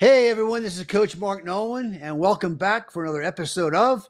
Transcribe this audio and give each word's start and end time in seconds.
Hey 0.00 0.30
everyone, 0.30 0.62
this 0.62 0.78
is 0.78 0.86
Coach 0.86 1.14
Mark 1.18 1.44
Nolan, 1.44 1.96
and 1.96 2.18
welcome 2.18 2.54
back 2.54 2.90
for 2.90 3.04
another 3.04 3.22
episode 3.22 3.74
of 3.74 4.08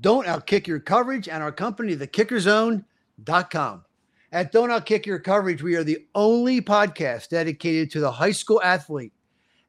Don't 0.00 0.24
Outkick 0.24 0.68
Your 0.68 0.78
Coverage 0.78 1.28
and 1.28 1.42
our 1.42 1.50
company, 1.50 1.96
thekickerzone.com. 1.96 3.84
At 4.30 4.52
Don't 4.52 4.68
Outkick 4.68 5.04
Your 5.04 5.18
Coverage, 5.18 5.60
we 5.60 5.74
are 5.74 5.82
the 5.82 6.06
only 6.14 6.60
podcast 6.60 7.30
dedicated 7.30 7.90
to 7.90 7.98
the 7.98 8.12
high 8.12 8.30
school 8.30 8.62
athlete 8.62 9.12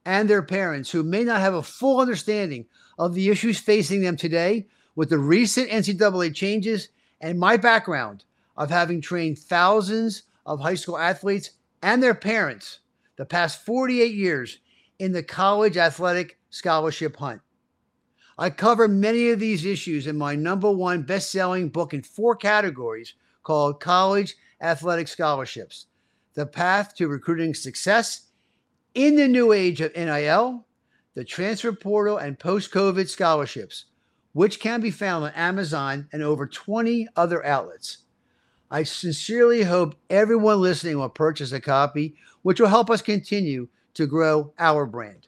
and 0.06 0.30
their 0.30 0.44
parents 0.44 0.92
who 0.92 1.02
may 1.02 1.24
not 1.24 1.42
have 1.42 1.56
a 1.56 1.64
full 1.64 2.00
understanding 2.00 2.68
of 3.00 3.16
the 3.16 3.30
issues 3.30 3.58
facing 3.58 4.02
them 4.02 4.16
today 4.16 4.68
with 4.94 5.10
the 5.10 5.18
recent 5.18 5.72
NCAA 5.72 6.36
changes 6.36 6.90
and 7.20 7.40
my 7.40 7.58
background 7.58 8.26
of 8.58 8.70
having 8.70 9.02
trained 9.02 9.40
thousands 9.40 10.22
of 10.46 10.60
high 10.60 10.76
school 10.76 11.00
athletes 11.00 11.50
and 11.82 12.04
their 12.04 12.14
parents 12.14 12.82
the 13.16 13.26
past 13.26 13.66
48 13.66 14.14
years 14.14 14.60
in 15.04 15.12
the 15.12 15.22
college 15.22 15.76
athletic 15.76 16.40
scholarship 16.50 17.18
hunt. 17.18 17.42
I 18.38 18.50
cover 18.50 18.88
many 18.88 19.32
of 19.32 19.40
these 19.40 19.66
issues 19.66 20.08
in 20.08 20.18
my 20.18 20.34
number 20.34 20.72
one 20.72 21.02
best 21.02 21.30
selling 21.30 21.68
book 21.68 21.94
in 21.94 22.02
four 22.02 22.38
categories 22.38 23.14
called 23.44 23.82
College 23.82 24.34
Athletic 24.62 25.10
Scholarships 25.10 25.88
The 26.36 26.46
Path 26.46 26.96
to 26.96 27.10
Recruiting 27.10 27.54
Success 27.54 28.30
in 28.94 29.18
the 29.18 29.28
New 29.28 29.52
Age 29.52 29.82
of 29.82 29.94
NIL, 29.94 30.66
the 31.16 31.26
Transfer 31.26 31.74
Portal, 31.74 32.16
and 32.16 32.40
Post 32.40 32.72
COVID 32.72 33.10
Scholarships, 33.10 33.88
which 34.32 34.62
can 34.62 34.80
be 34.80 34.90
found 34.90 35.26
on 35.26 35.32
Amazon 35.32 36.08
and 36.14 36.24
over 36.24 36.48
20 36.48 37.10
other 37.18 37.46
outlets. 37.46 37.98
I 38.72 38.84
sincerely 38.84 39.64
hope 39.64 39.96
everyone 40.10 40.62
listening 40.62 40.98
will 40.98 41.10
purchase 41.10 41.52
a 41.52 41.60
copy, 41.60 42.16
which 42.44 42.62
will 42.62 42.70
help 42.70 42.90
us 42.90 43.02
continue 43.02 43.68
to 43.96 44.08
grow 44.08 44.54
our 44.60 44.86
brand. 44.86 45.28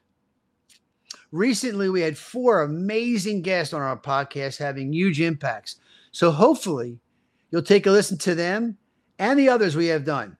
Recently, 1.32 1.88
we 1.88 2.00
had 2.00 2.16
four 2.16 2.62
amazing 2.62 3.42
guests 3.42 3.74
on 3.74 3.82
our 3.82 3.98
podcast 3.98 4.58
having 4.58 4.92
huge 4.92 5.20
impacts. 5.20 5.76
So 6.12 6.30
hopefully, 6.30 6.98
you'll 7.50 7.62
take 7.62 7.86
a 7.86 7.90
listen 7.90 8.18
to 8.18 8.34
them 8.34 8.76
and 9.18 9.38
the 9.38 9.48
others 9.48 9.76
we 9.76 9.86
have 9.86 10.04
done. 10.04 10.36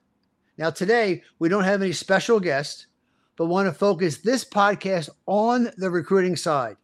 Now, 0.57 0.69
today, 0.71 1.23
we 1.39 1.49
don't 1.49 1.65
have 1.65 1.81
any 1.81 1.91
special 1.91 2.39
guests, 2.39 2.87
but 3.35 3.45
want 3.45 3.67
to 3.67 3.73
focus 3.73 4.17
this 4.17 4.43
podcast 4.43 5.09
on 5.27 5.71
the 5.77 5.91
recruiting 5.91 6.35
side. 6.35 6.77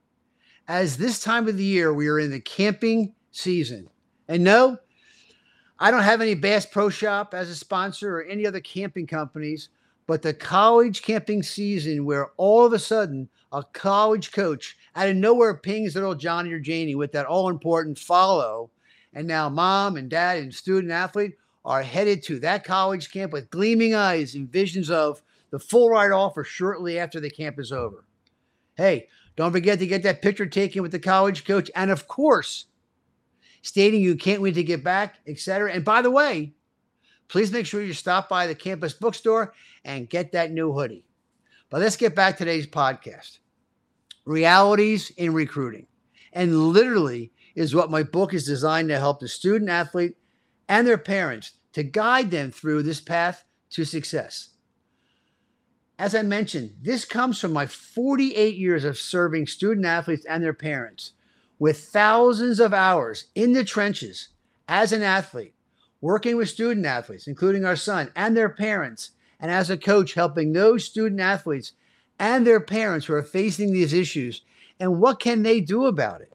As 0.68 0.96
this 0.96 1.20
time 1.20 1.48
of 1.48 1.58
the 1.58 1.64
year, 1.64 1.94
we 1.94 2.08
are 2.08 2.20
in 2.20 2.32
the 2.32 2.40
camping 2.40 3.14
season. 3.32 3.90
And 4.28 4.44
no, 4.44 4.78
I 5.80 5.92
don't 5.92 6.04
have 6.04 6.22
any 6.22 6.36
Bass 6.36 6.66
Pro 6.66 6.90
Shop 6.90 7.34
as 7.34 7.50
a 7.50 7.56
sponsor 7.56 8.18
or 8.18 8.24
any 8.24 8.46
other 8.46 8.62
camping 8.62 9.08
companies, 9.08 9.70
but 10.06 10.22
the 10.22 10.34
college 10.34 11.02
camping 11.02 11.44
season, 11.44 12.06
where 12.06 12.32
all 12.38 12.66
of 12.66 12.74
a 12.74 12.80
sudden 12.80 13.30
a 13.52 13.64
college 13.64 14.32
coach 14.32 14.78
out 14.96 15.10
of 15.10 15.16
nowhere 15.16 15.56
pings 15.56 15.96
little 15.96 16.16
Johnny 16.16 16.52
or 16.52 16.60
Janie 16.60 16.96
with 16.96 17.12
that 17.12 17.26
all 17.26 17.50
important 17.50 17.98
follow, 17.98 18.70
and 19.14 19.28
now 19.28 19.50
mom 19.50 19.98
and 19.98 20.10
dad 20.10 20.40
and 20.40 20.54
student 20.54 20.92
athlete 20.92 21.34
are 21.66 21.82
headed 21.82 22.22
to 22.24 22.40
that 22.40 22.64
college 22.64 23.12
camp 23.12 23.32
with 23.32 23.50
gleaming 23.50 23.96
eyes 23.96 24.36
and 24.36 24.52
visions 24.52 24.90
of 24.90 25.22
the 25.52 25.60
full 25.60 25.90
ride 25.90 26.12
offer 26.12 26.44
shortly 26.44 27.00
after 27.00 27.20
the 27.20 27.30
camp 27.30 27.60
is 27.60 27.72
over. 27.72 28.04
Hey, 28.76 29.08
don't 29.36 29.52
forget 29.52 29.80
to 29.80 29.88
get 29.88 30.04
that 30.04 30.22
picture 30.22 30.46
taken 30.46 30.82
with 30.82 30.92
the 30.92 31.00
college 31.00 31.46
coach, 31.46 31.70
and 31.76 31.92
of 31.92 32.08
course, 32.08 32.66
stating 33.62 34.02
you 34.02 34.16
can't 34.16 34.42
wait 34.42 34.56
to 34.56 34.64
get 34.64 34.84
back, 34.84 35.16
etc. 35.28 35.72
And 35.72 35.86
by 35.86 36.02
the 36.02 36.12
way, 36.12 36.54
please 37.34 37.52
make 37.52 37.66
sure 37.66 37.82
you 37.82 37.94
stop 37.94 38.30
by 38.30 38.46
the 38.46 38.54
campus 38.54 38.94
bookstore 38.94 39.56
and 39.86 40.08
get 40.08 40.32
that 40.32 40.52
new 40.52 40.72
hoodie. 40.72 41.04
But 41.72 41.82
let's 41.82 41.98
get 41.98 42.14
back 42.14 42.38
to 42.38 42.46
today's 42.46 42.68
podcast 42.68 43.40
realities 44.26 45.12
in 45.18 45.34
recruiting. 45.34 45.88
And 46.32 46.70
literally 46.70 47.32
is 47.56 47.74
what 47.74 47.90
my 47.90 48.04
book 48.04 48.36
is 48.36 48.46
designed 48.46 48.90
to 48.90 49.00
help 49.00 49.20
the 49.20 49.28
student 49.28 49.72
athlete 49.72 50.16
and 50.70 50.86
their 50.86 51.00
parents 51.00 51.54
to 51.74 51.82
guide 51.82 52.30
them 52.30 52.52
through 52.52 52.84
this 52.84 53.02
path 53.02 53.44
to 53.72 53.84
success. 53.84 54.50
As 55.98 56.14
I 56.14 56.22
mentioned, 56.22 56.76
this 56.84 57.04
comes 57.04 57.40
from 57.40 57.52
my 57.52 57.66
48 57.66 58.56
years 58.56 58.86
of 58.86 59.00
serving 59.00 59.48
student 59.48 59.88
athletes 59.88 60.26
and 60.26 60.44
their 60.44 60.54
parents 60.54 61.14
with 61.58 61.86
thousands 61.86 62.60
of 62.60 62.76
hours 62.76 63.26
in 63.34 63.54
the 63.54 63.64
trenches 63.64 64.30
as 64.68 64.94
an 64.94 65.02
athlete, 65.02 65.56
working 66.04 66.36
with 66.36 66.50
student 66.50 66.86
athletes, 66.86 67.28
including 67.28 67.64
our 67.64 67.78
son 67.78 68.12
and 68.18 68.36
their 68.36 68.50
parents, 68.50 69.12
and 69.40 69.50
as 69.50 69.70
a 69.70 69.78
coach, 69.78 70.14
helping 70.14 70.52
those 70.52 70.84
student 70.84 71.22
athletes 71.22 71.72
and 72.20 72.46
their 72.46 72.60
parents 72.60 73.06
who 73.06 73.14
are 73.14 73.24
facing 73.24 73.72
these 73.72 73.94
issues. 73.94 74.42
And 74.82 75.00
what 75.00 75.22
can 75.22 75.44
they 75.44 75.62
do 75.62 75.86
about 75.86 76.20
it? 76.20 76.34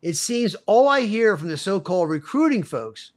It 0.00 0.14
seems 0.14 0.54
all 0.66 0.88
I 0.88 1.00
hear 1.00 1.36
from 1.36 1.48
the 1.48 1.56
so 1.56 1.80
called 1.80 2.08
recruiting 2.08 2.62
folks 2.62 3.10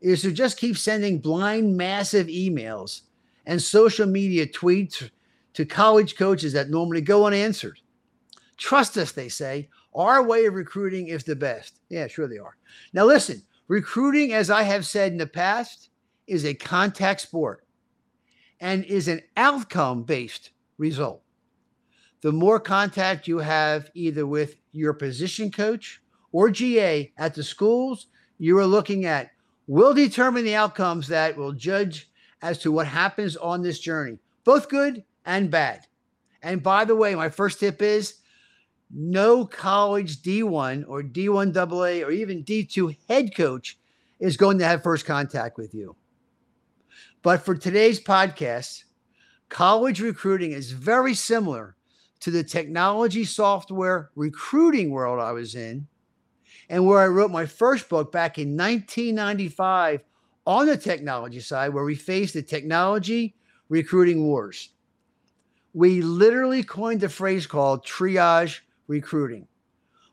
is 0.00 0.22
to 0.22 0.32
just 0.32 0.56
keep 0.56 0.78
sending 0.78 1.18
blind, 1.18 1.76
massive 1.76 2.28
emails 2.28 3.02
and 3.44 3.60
social 3.60 4.06
media 4.06 4.46
tweets 4.46 5.10
to 5.52 5.66
college 5.66 6.16
coaches 6.16 6.54
that 6.54 6.70
normally 6.70 7.02
go 7.02 7.26
unanswered. 7.26 7.80
Trust 8.56 8.96
us, 8.96 9.12
they 9.12 9.28
say. 9.28 9.68
Our 9.94 10.22
way 10.22 10.46
of 10.46 10.54
recruiting 10.54 11.08
is 11.08 11.22
the 11.22 11.36
best. 11.36 11.80
Yeah, 11.90 12.06
sure 12.06 12.28
they 12.28 12.38
are. 12.38 12.56
Now, 12.94 13.04
listen, 13.04 13.42
recruiting, 13.68 14.32
as 14.32 14.50
I 14.50 14.62
have 14.62 14.86
said 14.86 15.12
in 15.12 15.18
the 15.18 15.26
past, 15.26 15.90
is 16.26 16.44
a 16.44 16.54
contact 16.54 17.20
sport 17.20 17.66
and 18.60 18.84
is 18.84 19.08
an 19.08 19.20
outcome 19.36 20.02
based 20.02 20.50
result. 20.78 21.22
The 22.22 22.32
more 22.32 22.58
contact 22.58 23.28
you 23.28 23.38
have 23.38 23.90
either 23.94 24.26
with 24.26 24.56
your 24.72 24.94
position 24.94 25.50
coach 25.50 26.00
or 26.32 26.50
GA 26.50 27.12
at 27.18 27.34
the 27.34 27.42
schools 27.42 28.06
you 28.38 28.58
are 28.58 28.66
looking 28.66 29.04
at 29.04 29.30
will 29.66 29.94
determine 29.94 30.44
the 30.44 30.54
outcomes 30.54 31.06
that 31.08 31.36
will 31.36 31.52
judge 31.52 32.10
as 32.42 32.58
to 32.58 32.72
what 32.72 32.86
happens 32.86 33.36
on 33.36 33.62
this 33.62 33.78
journey, 33.78 34.18
both 34.44 34.68
good 34.68 35.04
and 35.26 35.50
bad. 35.50 35.86
And 36.42 36.62
by 36.62 36.84
the 36.84 36.96
way, 36.96 37.14
my 37.14 37.28
first 37.28 37.60
tip 37.60 37.80
is 37.80 38.16
no 38.94 39.44
college 39.44 40.22
D1 40.22 40.84
or 40.86 41.02
D1 41.02 41.56
AA 41.56 42.06
or 42.06 42.12
even 42.12 42.44
D2 42.44 42.96
head 43.08 43.34
coach 43.34 43.76
is 44.20 44.36
going 44.36 44.58
to 44.58 44.64
have 44.64 44.82
first 44.82 45.04
contact 45.04 45.58
with 45.58 45.74
you. 45.74 45.96
But 47.22 47.44
for 47.44 47.56
today's 47.56 48.00
podcast, 48.00 48.84
college 49.48 50.00
recruiting 50.00 50.52
is 50.52 50.70
very 50.70 51.14
similar 51.14 51.76
to 52.20 52.30
the 52.30 52.44
technology 52.44 53.24
software 53.24 54.10
recruiting 54.14 54.90
world 54.90 55.20
I 55.20 55.32
was 55.32 55.56
in, 55.56 55.86
and 56.68 56.86
where 56.86 57.00
I 57.00 57.08
wrote 57.08 57.30
my 57.30 57.46
first 57.46 57.88
book 57.88 58.12
back 58.12 58.38
in 58.38 58.56
1995 58.56 60.02
on 60.46 60.66
the 60.66 60.76
technology 60.76 61.40
side, 61.40 61.74
where 61.74 61.84
we 61.84 61.94
faced 61.96 62.34
the 62.34 62.42
technology 62.42 63.34
recruiting 63.68 64.24
wars. 64.24 64.70
We 65.72 66.00
literally 66.00 66.62
coined 66.62 67.02
a 67.02 67.08
phrase 67.08 67.46
called 67.46 67.84
triage 67.84 68.60
recruiting, 68.86 69.46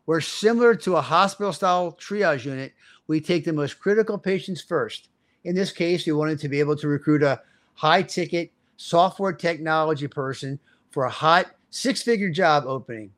where 0.05 0.21
similar 0.21 0.75
to 0.75 0.97
a 0.97 1.01
hospital 1.01 1.53
style 1.53 1.97
triage 1.99 2.45
unit, 2.45 2.73
we 3.07 3.19
take 3.19 3.45
the 3.45 3.53
most 3.53 3.79
critical 3.79 4.17
patients 4.17 4.61
first 4.61 5.09
in 5.43 5.55
this 5.55 5.71
case, 5.71 6.05
we 6.05 6.11
wanted 6.13 6.39
to 6.39 6.49
be 6.49 6.59
able 6.59 6.75
to 6.77 6.87
recruit 6.87 7.23
a 7.23 7.41
high 7.73 8.03
ticket 8.03 8.51
software 8.77 9.33
technology 9.33 10.07
person 10.07 10.59
for 10.91 11.05
a 11.05 11.09
hot 11.09 11.47
six 11.69 12.01
figure 12.01 12.29
job 12.29 12.65
opening. 12.67 13.11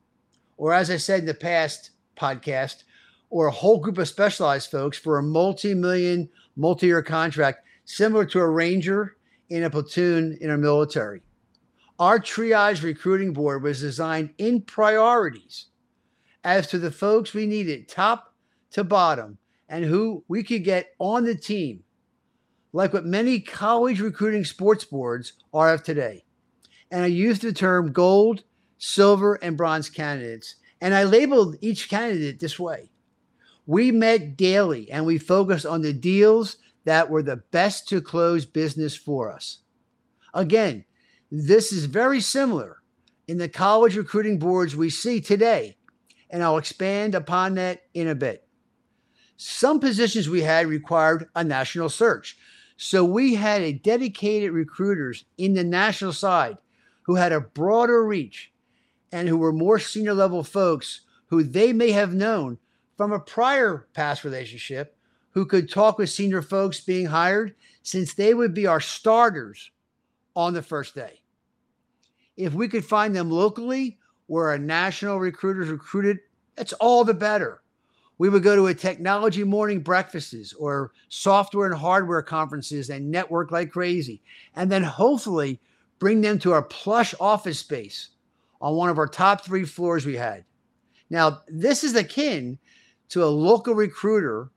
Or, 0.58 0.74
as 0.74 0.90
I 0.90 0.98
said 0.98 1.22
in 1.22 1.26
the 1.26 1.34
past 1.34 1.92
podcast, 2.18 2.84
or 3.30 3.48
a 3.48 3.52
whole 3.52 3.80
group 3.80 3.98
of 3.98 4.08
specialized 4.08 4.70
folks 4.70 4.98
for 4.98 5.18
a 5.18 5.24
multi 5.24 5.74
million, 5.74 6.30
multi 6.56 6.88
year 6.88 7.02
contract, 7.02 7.66
similar 7.86 8.26
to 8.26 8.40
a 8.40 8.48
ranger 8.48 9.18
in 9.50 9.64
a 9.64 9.70
platoon 9.70 10.38
in 10.40 10.50
our 10.50 10.58
military. 10.58 11.22
Our 12.04 12.20
triage 12.20 12.84
recruiting 12.84 13.32
board 13.32 13.64
was 13.64 13.80
designed 13.80 14.32
in 14.38 14.64
priorities 14.64 15.68
as 16.44 16.68
to 16.68 16.78
the 16.78 16.92
folks 16.92 17.34
we 17.34 17.46
needed, 17.46 17.88
top 17.88 18.34
to 18.72 18.84
bottom, 18.84 19.38
and 19.70 19.86
who 19.86 20.22
we 20.28 20.44
could 20.44 20.66
get 20.66 20.90
on 21.00 21.24
the 21.24 21.34
team 21.34 21.82
like 22.74 22.92
what 22.92 23.06
many 23.06 23.40
college 23.40 24.02
recruiting 24.02 24.44
sports 24.44 24.84
boards 24.84 25.32
are 25.54 25.74
of 25.74 25.82
today. 25.82 26.26
And 26.92 27.06
I 27.06 27.08
used 27.08 27.42
the 27.42 27.54
term 27.54 27.94
gold, 27.94 28.44
silver, 28.80 29.36
and 29.36 29.56
bronze 29.56 29.90
candidates. 29.90 30.56
And 30.82 30.94
I 30.94 31.06
labeled 31.06 31.56
each 31.62 31.90
candidate 31.90 32.38
this 32.38 32.60
way. 32.60 32.92
We 33.66 33.94
met 33.94 34.36
daily 34.36 34.92
and 34.92 35.06
we 35.06 35.20
focused 35.20 35.66
on 35.66 35.82
the 35.82 35.94
deals 35.94 36.58
that 36.84 37.10
were 37.10 37.24
the 37.24 37.38
best 37.38 37.88
to 37.88 38.02
close 38.02 38.46
business 38.46 38.94
for 38.94 39.32
us. 39.32 39.60
Again, 40.34 40.84
this 41.36 41.72
is 41.72 41.86
very 41.86 42.22
similar 42.22 42.84
in 43.28 43.40
the 43.40 43.50
college 43.50 43.98
recruiting 43.98 44.38
boards 44.38 44.76
we 44.76 44.92
see 44.92 45.20
today, 45.20 45.76
and 46.30 46.44
I'll 46.44 46.60
expand 46.60 47.16
upon 47.16 47.56
that 47.56 47.82
in 47.96 48.10
a 48.10 48.14
bit. 48.14 48.48
Some 49.38 49.80
positions 49.80 50.30
we 50.30 50.42
had 50.42 50.68
required 50.68 51.28
a 51.36 51.44
national 51.44 51.90
search. 51.90 52.38
So 52.78 53.04
we 53.04 53.34
had 53.34 53.64
a 53.64 53.74
dedicated 53.74 54.52
recruiters 54.52 55.26
in 55.40 55.56
the 55.56 55.64
national 55.64 56.14
side 56.14 56.60
who 57.02 57.16
had 57.16 57.32
a 57.32 57.42
broader 57.42 58.06
reach 58.06 58.52
and 59.12 59.28
who 59.28 59.38
were 59.38 59.52
more 59.52 59.80
senior 59.80 60.14
level 60.14 60.44
folks 60.44 61.02
who 61.28 61.42
they 61.42 61.74
may 61.74 61.90
have 61.92 62.14
known 62.14 62.60
from 62.96 63.12
a 63.12 63.20
prior 63.20 63.88
past 63.96 64.24
relationship 64.24 64.96
who 65.32 65.48
could 65.48 65.68
talk 65.68 65.98
with 65.98 66.12
senior 66.12 66.44
folks 66.44 66.80
being 66.80 67.08
hired 67.08 67.56
since 67.82 68.14
they 68.14 68.36
would 68.36 68.54
be 68.54 68.68
our 68.68 68.80
starters 68.80 69.72
on 70.36 70.54
the 70.54 70.62
first 70.62 70.94
day. 70.94 71.22
If 72.38 72.54
we 72.54 72.68
could 72.68 72.86
find 72.86 73.16
them 73.16 73.30
locally 73.30 73.98
where 74.28 74.54
a 74.54 74.60
national 74.60 75.20
recruiter's 75.20 75.70
recruited, 75.70 76.20
that's 76.56 76.74
all 76.74 77.04
the 77.04 77.14
better. 77.14 77.62
We 78.18 78.30
would 78.30 78.44
go 78.44 78.56
to 78.56 78.68
a 78.68 78.74
technology 78.74 79.44
morning 79.44 79.82
breakfasts 79.82 80.54
or 80.54 80.92
software 81.10 81.68
and 81.72 81.76
hardware 81.76 82.22
conferences 82.22 82.90
and 82.90 83.10
network 83.10 83.52
like 83.52 83.72
crazy. 83.72 84.22
And 84.56 84.72
then 84.72 84.84
hopefully 84.84 85.60
bring 86.00 86.22
them 86.22 86.40
to 86.40 86.54
our 86.54 86.64
plush 86.64 87.14
office 87.20 87.60
space 87.60 88.10
on 88.62 88.76
one 88.76 88.90
of 88.90 88.98
our 88.98 89.08
top 89.08 89.44
three 89.44 89.66
floors 89.66 90.06
we 90.06 90.16
had. 90.16 90.46
Now, 91.10 91.42
this 91.48 91.84
is 91.84 91.96
akin 91.96 92.58
to 93.10 93.24
a 93.24 93.26
local 93.26 93.76
recruiter 93.76 94.50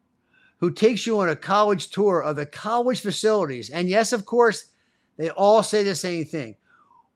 who 0.58 0.70
takes 0.70 1.06
you 1.06 1.18
on 1.20 1.28
a 1.28 1.36
college 1.36 1.90
tour 1.90 2.22
of 2.22 2.36
the 2.36 2.46
college 2.46 3.00
facilities. 3.00 3.70
And 3.70 3.88
yes, 3.88 4.12
of 4.12 4.24
course, 4.24 4.70
they 5.16 5.30
all 5.30 5.62
say 5.62 5.82
the 5.82 5.94
same 5.94 6.24
thing. 6.24 6.56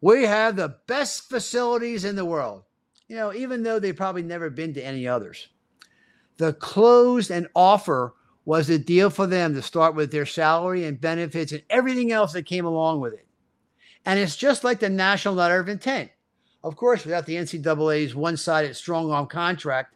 We 0.00 0.24
have 0.24 0.56
the 0.56 0.76
best 0.86 1.28
facilities 1.28 2.04
in 2.04 2.16
the 2.16 2.24
world, 2.24 2.64
you 3.08 3.16
know, 3.16 3.34
even 3.34 3.62
though 3.62 3.78
they've 3.78 3.96
probably 3.96 4.22
never 4.22 4.48
been 4.48 4.72
to 4.74 4.84
any 4.84 5.06
others. 5.06 5.48
The 6.38 6.54
closed 6.54 7.30
and 7.30 7.48
offer 7.54 8.14
was 8.46 8.70
a 8.70 8.78
deal 8.78 9.10
for 9.10 9.26
them 9.26 9.54
to 9.54 9.62
start 9.62 9.94
with 9.94 10.10
their 10.10 10.24
salary 10.24 10.86
and 10.86 11.00
benefits 11.00 11.52
and 11.52 11.62
everything 11.68 12.12
else 12.12 12.32
that 12.32 12.46
came 12.46 12.64
along 12.64 13.00
with 13.00 13.12
it. 13.12 13.26
And 14.06 14.18
it's 14.18 14.36
just 14.36 14.64
like 14.64 14.80
the 14.80 14.88
national 14.88 15.34
letter 15.34 15.60
of 15.60 15.68
intent. 15.68 16.10
Of 16.64 16.76
course, 16.76 17.04
without 17.04 17.26
the 17.26 17.36
NCAA's 17.36 18.14
one 18.14 18.36
sided 18.36 18.74
strong 18.74 19.10
arm 19.10 19.26
contract, 19.26 19.94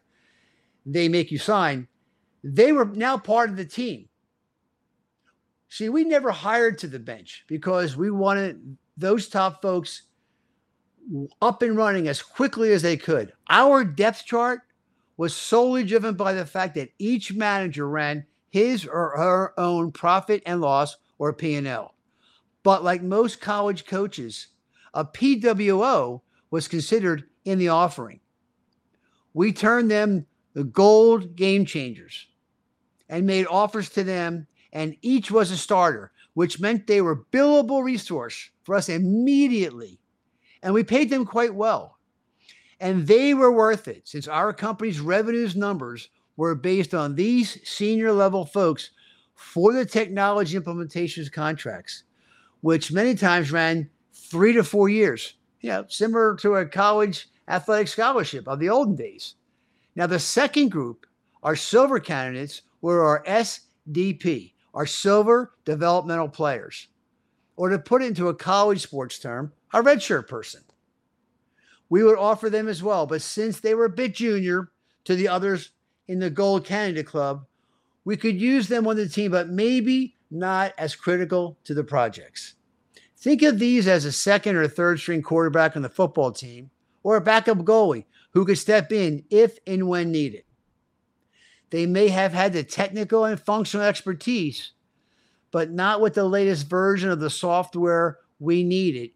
they 0.85 1.09
make 1.09 1.31
you 1.31 1.39
sign. 1.39 1.87
They 2.43 2.71
were 2.71 2.85
now 2.85 3.17
part 3.17 3.49
of 3.49 3.57
the 3.57 3.65
team. 3.65 4.07
See, 5.69 5.89
we 5.89 6.03
never 6.03 6.31
hired 6.31 6.77
to 6.79 6.87
the 6.87 6.99
bench 6.99 7.43
because 7.47 7.97
we 7.97 8.11
wanted 8.11 8.77
those 8.97 9.27
top 9.27 9.61
folks 9.61 10.03
up 11.41 11.61
and 11.61 11.77
running 11.77 12.07
as 12.07 12.21
quickly 12.21 12.71
as 12.71 12.81
they 12.81 12.97
could. 12.97 13.33
Our 13.49 13.83
depth 13.83 14.25
chart 14.25 14.61
was 15.17 15.35
solely 15.35 15.83
driven 15.83 16.15
by 16.15 16.33
the 16.33 16.45
fact 16.45 16.75
that 16.75 16.89
each 16.99 17.33
manager 17.33 17.87
ran 17.87 18.25
his 18.49 18.85
or 18.85 19.13
her 19.17 19.59
own 19.59 19.91
profit 19.91 20.41
and 20.45 20.61
loss 20.61 20.97
or 21.17 21.33
P&L. 21.33 21.93
But 22.63 22.83
like 22.83 23.03
most 23.03 23.41
college 23.41 23.85
coaches, 23.85 24.47
a 24.93 25.05
PWO 25.05 26.21
was 26.51 26.67
considered 26.67 27.25
in 27.45 27.59
the 27.59 27.69
offering. 27.69 28.19
We 29.33 29.53
turned 29.53 29.91
them 29.91 30.25
the 30.53 30.63
gold 30.63 31.35
game 31.35 31.65
changers 31.65 32.27
and 33.09 33.25
made 33.25 33.45
offers 33.47 33.89
to 33.89 34.03
them 34.03 34.47
and 34.73 34.95
each 35.01 35.31
was 35.31 35.51
a 35.51 35.57
starter, 35.57 36.11
which 36.35 36.59
meant 36.59 36.85
they 36.85 37.01
were 37.01 37.25
billable 37.31 37.83
resource 37.83 38.51
for 38.63 38.75
us 38.75 38.87
immediately. 38.87 39.99
And 40.61 40.73
we 40.73 40.83
paid 40.83 41.09
them 41.09 41.25
quite 41.25 41.55
well. 41.55 41.97
And 42.79 43.07
they 43.07 43.33
were 43.33 43.51
worth 43.51 43.87
it 43.87 44.07
since 44.07 44.27
our 44.27 44.53
company's 44.53 44.99
revenues 44.99 45.55
numbers 45.55 46.09
were 46.37 46.53
based 46.53 46.93
on 46.93 47.15
these 47.15 47.57
senior 47.67 48.11
level 48.11 48.45
folks 48.45 48.91
for 49.33 49.73
the 49.73 49.85
technology 49.85 50.59
implementations 50.59 51.31
contracts, 51.31 52.03
which 52.61 52.91
many 52.91 53.15
times 53.15 53.51
ran 53.51 53.89
three 54.13 54.53
to 54.53 54.63
four 54.63 54.89
years, 54.89 55.35
you 55.61 55.69
know, 55.69 55.85
similar 55.87 56.35
to 56.35 56.55
a 56.55 56.65
college 56.65 57.29
athletic 57.47 57.87
scholarship 57.87 58.47
of 58.47 58.59
the 58.59 58.69
olden 58.69 58.95
days. 58.95 59.35
Now, 59.95 60.07
the 60.07 60.19
second 60.19 60.69
group, 60.69 61.05
our 61.43 61.55
silver 61.55 61.99
candidates, 61.99 62.61
were 62.81 63.03
our 63.05 63.23
SDP, 63.23 64.51
are 64.75 64.85
silver 64.85 65.53
developmental 65.63 66.29
players, 66.29 66.89
or 67.55 67.69
to 67.69 67.79
put 67.79 68.03
into 68.03 68.27
a 68.27 68.35
college 68.35 68.81
sports 68.81 69.17
term, 69.17 69.51
a 69.73 69.81
redshirt 69.81 70.27
person. 70.27 70.61
We 71.89 72.03
would 72.03 72.17
offer 72.17 72.49
them 72.49 72.67
as 72.67 72.83
well, 72.83 73.07
but 73.07 73.21
since 73.21 73.59
they 73.59 73.73
were 73.73 73.85
a 73.85 73.89
bit 73.89 74.13
junior 74.13 74.71
to 75.05 75.15
the 75.15 75.27
others 75.27 75.71
in 76.07 76.19
the 76.19 76.29
Gold 76.29 76.65
Canada 76.65 77.03
Club, 77.03 77.45
we 78.03 78.17
could 78.17 78.39
use 78.39 78.67
them 78.67 78.87
on 78.87 78.95
the 78.95 79.09
team, 79.09 79.31
but 79.31 79.49
maybe 79.49 80.15
not 80.29 80.73
as 80.77 80.95
critical 80.95 81.57
to 81.63 81.73
the 81.73 81.83
projects. 81.83 82.55
Think 83.17 83.41
of 83.41 83.57
these 83.57 83.87
as 83.87 84.05
a 84.05 84.11
second 84.11 84.55
or 84.55 84.67
third 84.67 84.99
string 84.99 85.21
quarterback 85.21 85.75
on 85.75 85.81
the 85.81 85.89
football 85.89 86.31
team 86.31 86.69
or 87.03 87.15
a 87.15 87.21
backup 87.21 87.59
goalie 87.59 88.05
who 88.31 88.45
could 88.45 88.57
step 88.57 88.91
in 88.91 89.23
if 89.29 89.57
and 89.65 89.87
when 89.87 90.11
needed. 90.11 90.43
They 91.75 91.85
may 91.85 92.07
have 92.07 92.31
had 92.31 92.53
the 92.53 92.63
technical 92.63 93.25
and 93.25 93.37
functional 93.37 93.85
expertise, 93.85 94.71
but 95.51 95.71
not 95.71 95.99
with 95.99 96.13
the 96.13 96.23
latest 96.23 96.69
version 96.69 97.09
of 97.09 97.19
the 97.19 97.29
software 97.29 98.19
we 98.39 98.63
needed. 98.63 99.09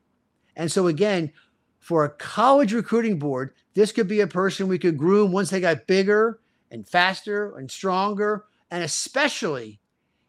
And 0.58 0.70
so, 0.70 0.88
again, 0.88 1.32
for 1.80 2.04
a 2.04 2.10
college 2.10 2.74
recruiting 2.74 3.18
board, 3.18 3.54
this 3.76 3.94
could 3.94 4.10
be 4.10 4.20
a 4.20 4.28
person 4.28 4.68
we 4.68 4.78
could 4.78 4.98
groom 4.98 5.32
once 5.32 5.50
they 5.50 5.62
got 5.62 5.88
bigger 5.88 6.42
and 6.70 6.86
faster 6.86 7.56
and 7.58 7.72
stronger, 7.72 8.44
and 8.72 8.84
especially 8.84 9.80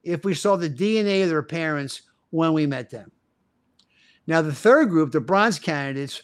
if 0.05 0.25
we 0.25 0.33
saw 0.33 0.55
the 0.55 0.71
DNA 0.71 1.25
of 1.25 1.31
their 1.31 1.43
parents 1.43 2.03
when 2.31 2.53
we 2.53 2.65
met 2.65 2.91
them. 2.91 3.11
Now, 4.29 4.41
the 4.41 4.55
third 4.55 4.89
group, 4.89 5.11
the 5.11 5.21
bronze 5.21 5.59
candidates, 5.59 6.23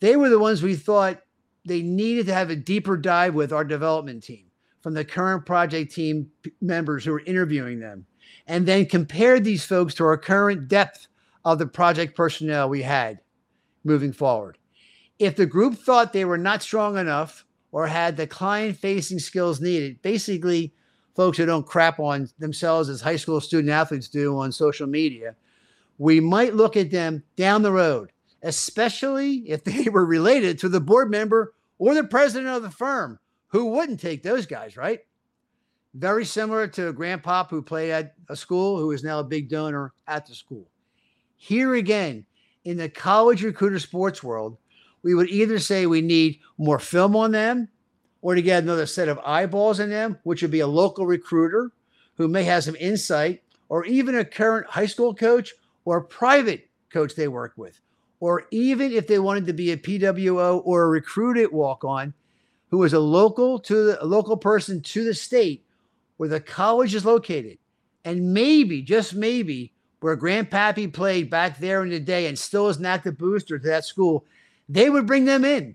they 0.00 0.16
were 0.16 0.28
the 0.28 0.40
ones 0.40 0.60
we 0.60 0.74
thought 0.74 1.22
they 1.64 1.82
needed 1.82 2.26
to 2.26 2.34
have 2.34 2.50
a 2.50 2.56
deeper 2.56 2.96
dive 2.96 3.34
with 3.36 3.52
our 3.52 3.62
development 3.62 4.24
team 4.24 4.45
from 4.86 4.94
the 4.94 5.04
current 5.04 5.44
project 5.44 5.92
team 5.92 6.30
members 6.60 7.04
who 7.04 7.12
are 7.12 7.24
interviewing 7.24 7.80
them, 7.80 8.06
and 8.46 8.64
then 8.68 8.86
compared 8.86 9.42
these 9.42 9.64
folks 9.64 9.94
to 9.94 10.04
our 10.04 10.16
current 10.16 10.68
depth 10.68 11.08
of 11.44 11.58
the 11.58 11.66
project 11.66 12.16
personnel 12.16 12.68
we 12.68 12.82
had 12.82 13.18
moving 13.82 14.12
forward. 14.12 14.58
If 15.18 15.34
the 15.34 15.44
group 15.44 15.74
thought 15.74 16.12
they 16.12 16.24
were 16.24 16.38
not 16.38 16.62
strong 16.62 16.98
enough 16.98 17.44
or 17.72 17.88
had 17.88 18.16
the 18.16 18.28
client 18.28 18.76
facing 18.76 19.18
skills 19.18 19.60
needed, 19.60 20.00
basically, 20.02 20.72
folks 21.16 21.36
who 21.36 21.46
don't 21.46 21.66
crap 21.66 21.98
on 21.98 22.30
themselves 22.38 22.88
as 22.88 23.00
high 23.00 23.16
school 23.16 23.40
student 23.40 23.72
athletes 23.72 24.06
do 24.06 24.38
on 24.38 24.52
social 24.52 24.86
media, 24.86 25.34
we 25.98 26.20
might 26.20 26.54
look 26.54 26.76
at 26.76 26.92
them 26.92 27.24
down 27.34 27.62
the 27.62 27.72
road, 27.72 28.12
especially 28.44 29.38
if 29.48 29.64
they 29.64 29.88
were 29.88 30.06
related 30.06 30.60
to 30.60 30.68
the 30.68 30.80
board 30.80 31.10
member 31.10 31.54
or 31.76 31.92
the 31.92 32.04
president 32.04 32.54
of 32.54 32.62
the 32.62 32.70
firm 32.70 33.18
who 33.48 33.66
wouldn't 33.66 34.00
take 34.00 34.22
those 34.22 34.46
guys, 34.46 34.76
right? 34.76 35.00
Very 35.94 36.24
similar 36.24 36.66
to 36.68 36.88
a 36.88 36.92
grandpop 36.92 37.48
who 37.48 37.62
played 37.62 37.90
at 37.90 38.14
a 38.28 38.36
school 38.36 38.78
who 38.78 38.92
is 38.92 39.02
now 39.02 39.20
a 39.20 39.24
big 39.24 39.48
donor 39.48 39.92
at 40.06 40.26
the 40.26 40.34
school. 40.34 40.68
Here 41.36 41.74
again, 41.74 42.26
in 42.64 42.76
the 42.76 42.88
college 42.88 43.42
recruiter 43.42 43.78
sports 43.78 44.22
world, 44.22 44.58
we 45.02 45.14
would 45.14 45.28
either 45.28 45.58
say 45.58 45.86
we 45.86 46.00
need 46.02 46.40
more 46.58 46.78
film 46.78 47.14
on 47.14 47.30
them 47.30 47.68
or 48.22 48.34
to 48.34 48.42
get 48.42 48.62
another 48.62 48.86
set 48.86 49.08
of 49.08 49.20
eyeballs 49.20 49.78
in 49.78 49.88
them, 49.88 50.18
which 50.24 50.42
would 50.42 50.50
be 50.50 50.60
a 50.60 50.66
local 50.66 51.06
recruiter 51.06 51.70
who 52.16 52.26
may 52.26 52.42
have 52.42 52.64
some 52.64 52.76
insight, 52.76 53.42
or 53.68 53.84
even 53.84 54.16
a 54.16 54.24
current 54.24 54.66
high 54.66 54.86
school 54.86 55.14
coach 55.14 55.54
or 55.84 56.00
private 56.00 56.68
coach 56.90 57.14
they 57.14 57.28
work 57.28 57.52
with, 57.56 57.80
or 58.20 58.46
even 58.50 58.92
if 58.92 59.06
they 59.06 59.18
wanted 59.18 59.46
to 59.46 59.52
be 59.52 59.72
a 59.72 59.76
PWO 59.76 60.62
or 60.64 60.82
a 60.82 60.88
recruited 60.88 61.52
walk 61.52 61.84
on, 61.84 62.12
who 62.76 62.84
is 62.84 62.92
a 62.92 63.00
local 63.00 63.58
to 63.58 63.84
the, 63.84 64.04
a 64.04 64.04
local 64.04 64.36
person 64.36 64.82
to 64.82 65.02
the 65.02 65.14
state 65.14 65.64
where 66.18 66.28
the 66.28 66.38
college 66.38 66.94
is 66.94 67.06
located, 67.06 67.56
and 68.04 68.34
maybe 68.34 68.82
just 68.82 69.14
maybe 69.14 69.72
where 70.00 70.14
Grandpappy 70.14 70.92
played 70.92 71.30
back 71.30 71.58
there 71.58 71.82
in 71.84 71.88
the 71.88 71.98
day 71.98 72.26
and 72.26 72.38
still 72.38 72.68
is 72.68 72.76
an 72.76 72.84
active 72.84 73.16
booster 73.16 73.58
to 73.58 73.66
that 73.68 73.86
school, 73.86 74.26
they 74.68 74.90
would 74.90 75.06
bring 75.06 75.24
them 75.24 75.42
in. 75.42 75.74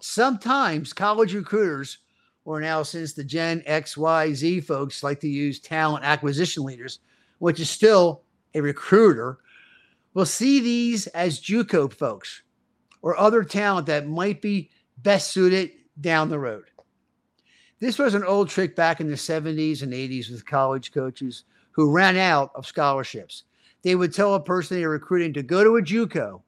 Sometimes 0.00 0.92
college 0.92 1.32
recruiters, 1.32 1.98
or 2.44 2.60
now 2.60 2.82
since 2.82 3.12
the 3.12 3.22
Gen 3.22 3.62
X, 3.64 3.96
Y, 3.96 4.32
Z 4.32 4.62
folks 4.62 5.04
like 5.04 5.20
to 5.20 5.28
use 5.28 5.60
talent 5.60 6.04
acquisition 6.04 6.64
leaders, 6.64 6.98
which 7.38 7.60
is 7.60 7.70
still 7.70 8.22
a 8.56 8.60
recruiter, 8.60 9.38
will 10.14 10.26
see 10.26 10.58
these 10.58 11.06
as 11.06 11.40
JUCO 11.40 11.92
folks 11.92 12.42
or 13.00 13.16
other 13.16 13.44
talent 13.44 13.86
that 13.86 14.08
might 14.08 14.42
be 14.42 14.70
best 15.04 15.30
suited 15.30 15.70
down 16.00 16.28
the 16.28 16.38
road. 16.38 16.64
This 17.78 17.98
was 17.98 18.14
an 18.14 18.24
old 18.24 18.48
trick 18.48 18.76
back 18.76 19.00
in 19.00 19.08
the 19.08 19.14
70s 19.14 19.82
and 19.82 19.92
80s 19.92 20.30
with 20.30 20.44
college 20.46 20.92
coaches 20.92 21.44
who 21.70 21.90
ran 21.90 22.16
out 22.16 22.50
of 22.54 22.66
scholarships. 22.66 23.44
They 23.82 23.94
would 23.94 24.12
tell 24.12 24.34
a 24.34 24.40
person 24.40 24.76
they 24.76 24.84
were 24.86 24.92
recruiting 24.92 25.32
to 25.34 25.42
go 25.42 25.64
to 25.64 25.76
a 25.76 25.82
JUCO, 25.82 26.42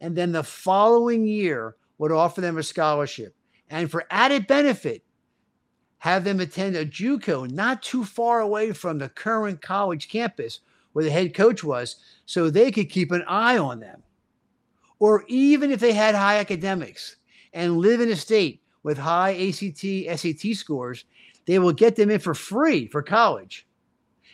and 0.00 0.16
then 0.16 0.30
the 0.30 0.44
following 0.44 1.26
year 1.26 1.76
would 1.98 2.12
offer 2.12 2.40
them 2.40 2.58
a 2.58 2.62
scholarship. 2.62 3.34
And 3.70 3.90
for 3.90 4.04
added 4.10 4.46
benefit, 4.46 5.02
have 5.98 6.22
them 6.22 6.38
attend 6.38 6.76
a 6.76 6.86
JUCO 6.86 7.50
not 7.50 7.82
too 7.82 8.04
far 8.04 8.40
away 8.40 8.72
from 8.72 8.98
the 8.98 9.08
current 9.08 9.60
college 9.60 10.08
campus 10.08 10.60
where 10.92 11.04
the 11.04 11.10
head 11.10 11.34
coach 11.34 11.64
was, 11.64 11.96
so 12.26 12.48
they 12.48 12.70
could 12.70 12.88
keep 12.88 13.10
an 13.10 13.24
eye 13.26 13.58
on 13.58 13.80
them. 13.80 14.02
or 14.98 15.24
even 15.28 15.70
if 15.70 15.80
they 15.80 15.92
had 15.92 16.14
high 16.14 16.38
academics 16.38 17.16
and 17.52 17.78
live 17.78 18.00
in 18.00 18.10
a 18.10 18.16
state 18.16 18.62
with 18.86 18.98
high 18.98 19.32
ACT, 19.32 20.20
SAT 20.20 20.54
scores, 20.54 21.06
they 21.44 21.58
will 21.58 21.72
get 21.72 21.96
them 21.96 22.08
in 22.08 22.20
for 22.20 22.34
free 22.34 22.86
for 22.86 23.02
college 23.02 23.66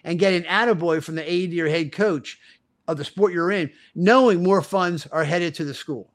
and 0.05 0.19
get 0.19 0.35
an 0.35 0.43
attaboy 0.43 1.03
from 1.03 1.15
the 1.15 1.23
AD 1.23 1.59
or 1.59 1.71
head 1.71 1.91
coach 1.91 2.39
of 2.87 2.99
the 2.99 3.05
sport 3.05 3.33
you're 3.33 3.51
in, 3.51 3.73
knowing 3.95 4.43
more 4.43 4.61
funds 4.61 5.07
are 5.07 5.25
headed 5.25 5.55
to 5.55 5.65
the 5.65 5.73
school. 5.73 6.13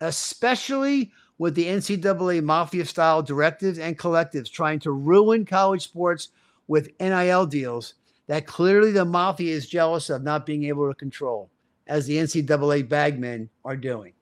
Especially 0.00 1.12
with 1.38 1.54
the 1.54 1.66
NCAA 1.66 2.42
mafia 2.42 2.84
style 2.84 3.22
directives 3.22 3.78
and 3.78 3.96
collectives 3.96 4.50
trying 4.50 4.80
to 4.80 4.90
ruin 4.90 5.44
college 5.44 5.84
sports 5.84 6.30
with 6.66 6.90
NIL 6.98 7.46
deals 7.46 7.94
that 8.26 8.48
clearly 8.48 8.90
the 8.90 9.04
mafia 9.04 9.54
is 9.54 9.68
jealous 9.68 10.10
of 10.10 10.24
not 10.24 10.46
being 10.46 10.64
able 10.64 10.88
to 10.88 10.94
control, 10.96 11.48
as 11.86 12.06
the 12.06 12.16
NCAA 12.16 12.88
bagmen 12.88 13.48
are 13.64 13.76
doing. 13.76 14.14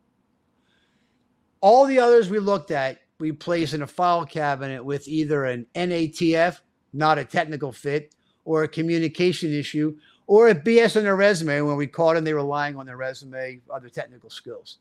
All 1.62 1.86
the 1.86 1.98
others 1.98 2.28
we 2.28 2.38
looked 2.38 2.70
at, 2.70 2.98
we 3.24 3.32
place 3.32 3.72
in 3.72 3.80
a 3.80 3.86
file 3.86 4.26
cabinet 4.26 4.84
with 4.84 5.08
either 5.08 5.46
an 5.46 5.64
NATF, 5.74 6.60
not 6.92 7.16
a 7.16 7.24
technical 7.24 7.72
fit, 7.72 8.14
or 8.44 8.64
a 8.64 8.68
communication 8.68 9.50
issue, 9.50 9.96
or 10.26 10.48
a 10.48 10.54
BS 10.54 10.98
on 10.98 11.04
their 11.04 11.16
resume 11.16 11.62
when 11.62 11.78
we 11.78 11.86
caught 11.86 12.16
them, 12.16 12.24
they 12.24 12.34
were 12.34 12.42
lying 12.42 12.76
on 12.76 12.84
their 12.84 12.98
resume, 12.98 13.62
other 13.72 13.88
technical 13.88 14.28
skills. 14.28 14.76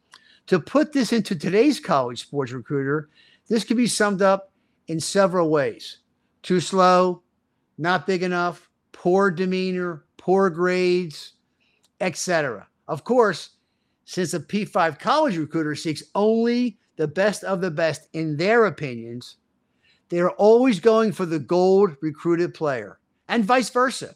To 0.47 0.59
put 0.59 0.91
this 0.91 1.13
into 1.13 1.38
today's 1.38 1.79
college 1.79 2.19
sports 2.19 2.51
recruiter, 2.51 3.07
this 3.47 3.63
could 3.63 3.77
be 3.77 3.88
summed 3.88 4.21
up 4.21 4.51
in 4.89 5.00
several 5.00 5.50
ways 5.50 6.00
too 6.41 6.59
slow, 6.59 7.21
not 7.77 8.05
big 8.05 8.23
enough, 8.23 8.69
poor 8.91 9.31
demeanor, 9.31 10.03
poor 10.17 10.50
grades, 10.50 11.31
etc. 12.01 12.67
Of 12.89 13.05
course, 13.05 13.51
since 14.05 14.33
a 14.33 14.39
P5 14.39 15.00
college 15.00 15.38
recruiter 15.38 15.75
seeks 15.75 16.03
only 16.15 16.77
the 16.95 17.07
best 17.07 17.43
of 17.43 17.62
the 17.62 17.72
best 17.72 18.07
in 18.13 18.38
their 18.38 18.65
opinions, 18.65 19.38
they 20.10 20.19
are 20.19 20.31
always 20.31 20.79
going 20.79 21.12
for 21.12 21.25
the 21.25 21.39
gold 21.39 21.95
recruited 22.01 22.53
player 22.53 23.00
and 23.27 23.45
vice 23.45 23.69
versa, 23.69 24.15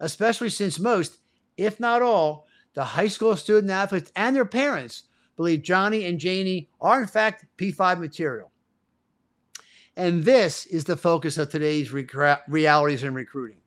especially 0.00 0.48
since 0.48 0.78
most, 0.78 1.18
if 1.56 1.78
not 1.80 2.02
all, 2.02 2.46
the 2.74 2.84
high 2.84 3.08
school 3.08 3.36
student 3.36 3.70
athletes 3.70 4.12
and 4.16 4.36
their 4.36 4.44
parents 4.44 5.04
believe 5.36 5.62
Johnny 5.62 6.06
and 6.06 6.18
Janie 6.18 6.70
are, 6.80 7.00
in 7.00 7.08
fact, 7.08 7.44
P5 7.58 8.00
material. 8.00 8.50
And 9.96 10.24
this 10.24 10.66
is 10.66 10.84
the 10.84 10.96
focus 10.96 11.38
of 11.38 11.50
today's 11.50 11.90
realities 11.90 13.02
in 13.02 13.14
recruiting. 13.14 13.58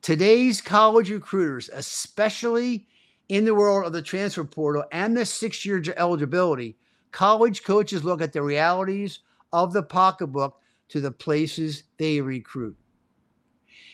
Today's 0.00 0.60
college 0.60 1.10
recruiters, 1.10 1.68
especially 1.72 2.86
in 3.32 3.46
the 3.46 3.54
world 3.54 3.86
of 3.86 3.94
the 3.94 4.02
transfer 4.02 4.44
portal 4.44 4.84
and 4.92 5.16
the 5.16 5.24
six 5.24 5.64
year 5.64 5.82
eligibility, 5.96 6.76
college 7.12 7.62
coaches 7.62 8.04
look 8.04 8.20
at 8.20 8.30
the 8.30 8.42
realities 8.42 9.20
of 9.54 9.72
the 9.72 9.82
pocketbook 9.82 10.60
to 10.90 11.00
the 11.00 11.10
places 11.10 11.84
they 11.96 12.20
recruit. 12.20 12.76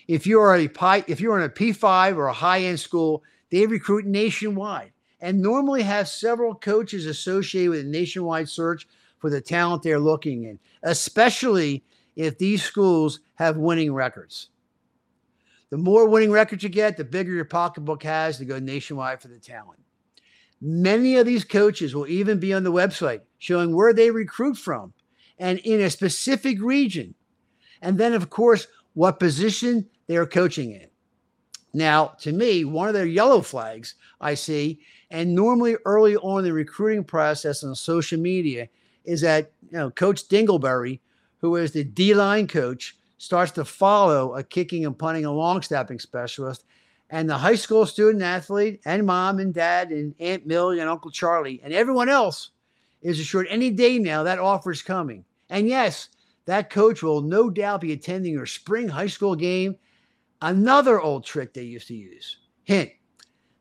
If 0.08 0.26
you're 0.26 0.56
a 0.56 0.68
if 1.06 1.20
you're 1.20 1.38
in 1.38 1.44
a 1.44 1.48
P5 1.48 2.16
or 2.16 2.26
a 2.26 2.32
high 2.32 2.62
end 2.62 2.80
school, 2.80 3.22
they 3.50 3.64
recruit 3.64 4.06
nationwide 4.06 4.90
and 5.20 5.40
normally 5.40 5.82
have 5.82 6.08
several 6.08 6.52
coaches 6.52 7.06
associated 7.06 7.70
with 7.70 7.80
a 7.86 7.88
nationwide 7.88 8.48
search 8.48 8.88
for 9.20 9.30
the 9.30 9.40
talent 9.40 9.84
they're 9.84 10.00
looking 10.00 10.44
in, 10.46 10.58
especially 10.82 11.84
if 12.16 12.38
these 12.38 12.64
schools 12.64 13.20
have 13.36 13.56
winning 13.56 13.94
records. 13.94 14.48
The 15.70 15.76
more 15.76 16.08
winning 16.08 16.30
records 16.30 16.62
you 16.62 16.68
get, 16.68 16.96
the 16.96 17.04
bigger 17.04 17.32
your 17.32 17.44
pocketbook 17.44 18.02
has 18.02 18.38
to 18.38 18.44
go 18.44 18.58
nationwide 18.58 19.20
for 19.20 19.28
the 19.28 19.38
talent. 19.38 19.80
Many 20.60 21.16
of 21.16 21.26
these 21.26 21.44
coaches 21.44 21.94
will 21.94 22.06
even 22.08 22.40
be 22.40 22.52
on 22.52 22.64
the 22.64 22.72
website 22.72 23.20
showing 23.38 23.74
where 23.74 23.92
they 23.92 24.10
recruit 24.10 24.56
from 24.56 24.92
and 25.38 25.58
in 25.60 25.80
a 25.80 25.90
specific 25.90 26.60
region. 26.60 27.14
And 27.82 27.98
then, 27.98 28.12
of 28.12 28.30
course, 28.30 28.66
what 28.94 29.20
position 29.20 29.88
they 30.08 30.16
are 30.16 30.26
coaching 30.26 30.72
in. 30.72 30.88
Now, 31.74 32.14
to 32.20 32.32
me, 32.32 32.64
one 32.64 32.88
of 32.88 32.94
their 32.94 33.06
yellow 33.06 33.40
flags 33.40 33.94
I 34.20 34.34
see, 34.34 34.80
and 35.10 35.34
normally 35.34 35.76
early 35.84 36.16
on 36.16 36.42
the 36.42 36.52
recruiting 36.52 37.04
process 37.04 37.62
on 37.62 37.74
social 37.74 38.18
media, 38.18 38.68
is 39.04 39.20
that 39.20 39.52
you 39.70 39.78
know 39.78 39.90
Coach 39.90 40.28
Dingleberry, 40.28 40.98
who 41.40 41.54
is 41.56 41.70
the 41.70 41.84
D 41.84 42.14
line 42.14 42.48
coach, 42.48 42.97
starts 43.18 43.52
to 43.52 43.64
follow 43.64 44.34
a 44.34 44.42
kicking 44.42 44.86
and 44.86 44.98
punting 44.98 45.26
and 45.26 45.36
long 45.36 45.60
snapping 45.60 45.98
specialist, 45.98 46.64
and 47.10 47.28
the 47.28 47.36
high 47.36 47.54
school 47.54 47.84
student 47.86 48.22
athlete 48.22 48.80
and 48.84 49.04
mom 49.04 49.38
and 49.38 49.52
dad 49.52 49.90
and 49.90 50.14
Aunt 50.20 50.46
Millie 50.46 50.80
and 50.80 50.88
Uncle 50.88 51.10
Charlie 51.10 51.60
and 51.62 51.72
everyone 51.72 52.08
else 52.08 52.50
is 53.02 53.20
assured 53.20 53.46
any 53.48 53.70
day 53.70 53.98
now 53.98 54.22
that 54.22 54.38
offer 54.38 54.70
is 54.70 54.82
coming. 54.82 55.24
And 55.50 55.68
yes, 55.68 56.08
that 56.46 56.70
coach 56.70 57.02
will 57.02 57.20
no 57.22 57.50
doubt 57.50 57.80
be 57.80 57.92
attending 57.92 58.32
your 58.32 58.46
spring 58.46 58.88
high 58.88 59.06
school 59.06 59.34
game. 59.34 59.76
Another 60.42 61.00
old 61.00 61.24
trick 61.24 61.52
they 61.52 61.62
used 61.62 61.88
to 61.88 61.94
use. 61.94 62.38
Hint 62.64 62.90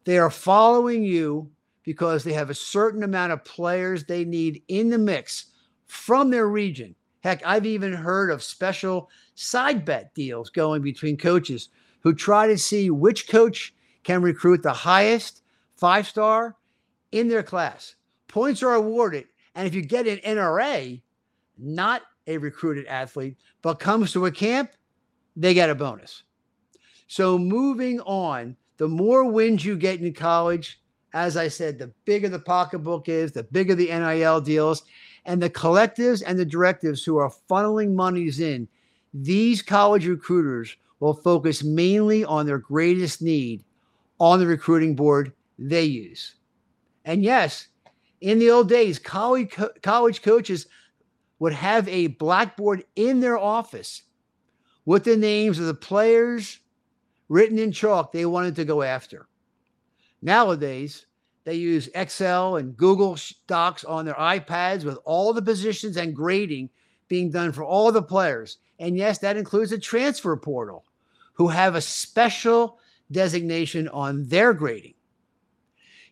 they 0.07 0.17
are 0.17 0.31
following 0.31 1.03
you 1.03 1.51
because 1.83 2.23
they 2.23 2.31
have 2.31 2.49
a 2.49 2.53
certain 2.53 3.03
amount 3.03 3.33
of 3.33 3.43
players 3.43 4.05
they 4.05 4.23
need 4.23 4.63
in 4.69 4.89
the 4.89 4.97
mix 4.97 5.47
from 5.85 6.29
their 6.29 6.47
region. 6.47 6.95
Heck, 7.27 7.46
I've 7.46 7.65
even 7.65 7.91
heard 7.91 8.31
of 8.31 8.41
special 8.41 9.10
side 9.36 9.84
bet 9.84 10.13
deals 10.13 10.50
going 10.50 10.81
between 10.81 11.17
coaches 11.17 11.67
who 12.00 12.13
try 12.13 12.48
to 12.48 12.57
see 12.57 12.89
which 12.89 13.27
coach 13.27 13.74
can 14.05 14.22
recruit 14.22 14.63
the 14.63 14.72
highest 14.72 15.41
five 15.75 16.07
star 16.07 16.55
in 17.12 17.27
their 17.27 17.43
class. 17.43 17.96
Points 18.29 18.63
are 18.63 18.75
awarded. 18.75 19.25
And 19.55 19.67
if 19.67 19.75
you 19.75 19.81
get 19.81 20.07
an 20.07 20.19
NRA, 20.19 21.01
not 21.57 22.03
a 22.27 22.38
recruited 22.38 22.86
athlete, 22.86 23.36
but 23.62 23.74
comes 23.74 24.13
to 24.13 24.27
a 24.27 24.31
camp, 24.31 24.72
they 25.36 25.53
get 25.53 25.69
a 25.69 25.75
bonus. 25.75 26.24
So 27.07 27.38
moving 27.38 28.00
on 28.00 28.55
the 28.77 28.88
more 28.88 29.29
wins 29.29 29.65
you 29.65 29.75
get 29.75 30.00
in 30.00 30.13
college, 30.13 30.79
as 31.13 31.36
I 31.36 31.50
said, 31.50 31.77
the 31.77 31.91
bigger 32.05 32.29
the 32.29 32.39
pocketbook 32.39 33.10
is, 33.10 33.34
the 33.34 33.43
bigger 33.43 33.75
the 33.75 33.88
NIL 33.88 34.39
deals, 34.39 34.84
and 35.27 35.41
the 35.41 35.50
collectives 35.50 36.24
and 36.25 36.39
the 36.39 36.46
directives 36.46 37.03
who 37.03 37.17
are 37.17 37.31
funneling 37.50 37.93
monies 37.93 38.39
in, 38.39 38.67
these 39.13 39.62
college 39.62 40.07
recruiters 40.07 40.75
will 41.00 41.13
focus 41.13 41.63
mainly 41.63 42.24
on 42.24 42.46
their 42.46 42.57
greatest 42.57 43.22
need 43.22 43.63
on 44.19 44.39
the 44.39 44.48
recruiting 44.48 44.96
board 44.96 45.34
they 45.60 45.84
use. 45.84 46.36
And 47.05 47.24
yes, 47.24 47.67
in 48.22 48.39
the 48.39 48.50
old 48.50 48.69
days, 48.69 48.98
college, 48.98 49.51
co- 49.51 49.69
college 49.84 50.22
coaches 50.22 50.67
would 51.39 51.53
have 51.53 51.88
a 51.88 52.07
blackboard 52.07 52.84
in 52.96 53.19
their 53.19 53.38
office 53.38 54.03
with 54.86 55.03
the 55.03 55.17
names 55.17 55.60
of 55.60 55.65
the 55.65 55.74
players 55.74 56.60
written 57.29 57.60
in 57.60 57.72
chalk 57.72 58.12
they 58.12 58.25
wanted 58.25 58.55
to 58.55 58.65
go 58.65 58.81
after. 58.81 59.27
Nowadays, 60.22 61.05
they 61.47 61.55
use 61.55 61.87
Excel 61.95 62.57
and 62.57 62.75
Google 62.75 63.17
Docs 63.47 63.85
on 63.85 64.03
their 64.03 64.15
iPads 64.15 64.83
with 64.83 64.99
all 65.05 65.31
the 65.31 65.41
positions 65.41 65.95
and 65.95 66.13
grading 66.13 66.69
being 67.07 67.31
done 67.31 67.53
for 67.53 67.63
all 67.63 67.89
the 67.89 68.01
players. 68.01 68.57
And 68.79 68.97
yes, 68.97 69.19
that 69.19 69.37
includes 69.37 69.71
a 69.71 69.79
transfer 69.79 70.35
portal 70.35 70.83
who 71.35 71.47
have 71.47 71.75
a 71.75 71.79
special 71.79 72.79
designation 73.13 73.87
on 73.87 74.27
their 74.27 74.53
grading. 74.53 74.95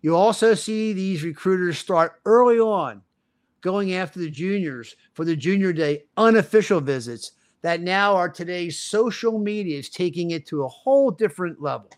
You 0.01 0.15
also 0.15 0.53
see 0.53 0.93
these 0.93 1.21
recruiters 1.21 1.79
start 1.79 2.21
early 2.23 2.59
on 2.59 3.01
going 3.59 3.93
after 3.93 4.21
the 4.21 4.31
juniors 4.31 4.95
for 5.15 5.25
the 5.25 5.35
junior 5.35 5.73
day 5.73 6.03
unofficial 6.15 6.79
visits 6.79 7.33
that 7.61 7.81
now 7.81 8.15
are 8.15 8.29
today's 8.29 8.79
social 8.79 9.37
media 9.37 9.79
is 9.79 9.89
taking 9.89 10.31
it 10.31 10.47
to 10.47 10.63
a 10.63 10.69
whole 10.69 11.11
different 11.11 11.61
level. 11.61 11.89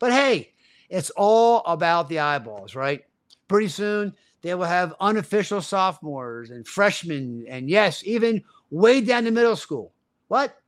But 0.00 0.10
hey, 0.10 0.51
it's 0.92 1.10
all 1.10 1.62
about 1.64 2.10
the 2.10 2.18
eyeballs, 2.18 2.74
right? 2.74 3.02
Pretty 3.48 3.68
soon 3.68 4.14
they 4.42 4.54
will 4.54 4.66
have 4.66 4.94
unofficial 5.00 5.62
sophomores 5.62 6.50
and 6.50 6.68
freshmen, 6.68 7.46
and 7.48 7.70
yes, 7.70 8.02
even 8.04 8.44
way 8.70 9.00
down 9.00 9.24
to 9.24 9.30
middle 9.30 9.56
school. 9.56 9.92
What? 10.28 10.58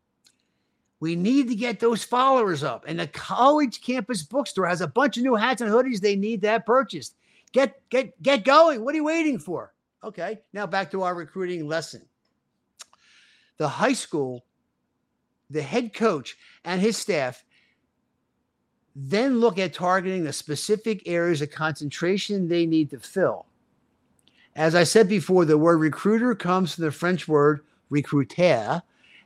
We 1.00 1.14
need 1.14 1.48
to 1.48 1.54
get 1.54 1.78
those 1.78 2.02
followers 2.02 2.64
up. 2.64 2.84
And 2.86 2.98
the 2.98 3.06
college 3.08 3.82
campus 3.82 4.22
bookstore 4.22 4.66
has 4.66 4.80
a 4.80 4.86
bunch 4.86 5.18
of 5.18 5.24
new 5.24 5.34
hats 5.34 5.60
and 5.60 5.70
hoodies 5.70 6.00
they 6.00 6.16
need 6.16 6.40
to 6.42 6.48
have 6.48 6.64
purchased. 6.64 7.16
Get 7.52 7.78
get 7.90 8.20
get 8.22 8.44
going. 8.44 8.82
What 8.82 8.94
are 8.94 8.96
you 8.96 9.04
waiting 9.04 9.38
for? 9.38 9.74
Okay, 10.02 10.40
now 10.54 10.66
back 10.66 10.90
to 10.92 11.02
our 11.02 11.14
recruiting 11.14 11.68
lesson 11.68 12.02
the 13.58 13.68
high 13.68 13.92
school, 13.92 14.44
the 15.50 15.62
head 15.62 15.92
coach 15.92 16.36
and 16.64 16.80
his 16.80 16.96
staff 16.96 17.44
then 18.96 19.40
look 19.40 19.58
at 19.58 19.74
targeting 19.74 20.24
the 20.24 20.32
specific 20.32 21.02
areas 21.06 21.42
of 21.42 21.50
concentration 21.50 22.48
they 22.48 22.66
need 22.66 22.90
to 22.90 22.98
fill. 22.98 23.46
As 24.56 24.74
I 24.74 24.84
said 24.84 25.08
before, 25.08 25.44
the 25.44 25.58
word 25.58 25.78
recruiter 25.78 26.34
comes 26.34 26.74
from 26.74 26.84
the 26.84 26.92
French 26.92 27.26
word 27.26 27.60
recruter, 27.90 28.82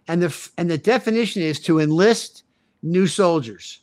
and 0.06 0.22
the, 0.22 0.50
and 0.56 0.70
the 0.70 0.78
definition 0.78 1.42
is 1.42 1.60
to 1.60 1.80
enlist 1.80 2.44
new 2.82 3.06
soldiers 3.06 3.80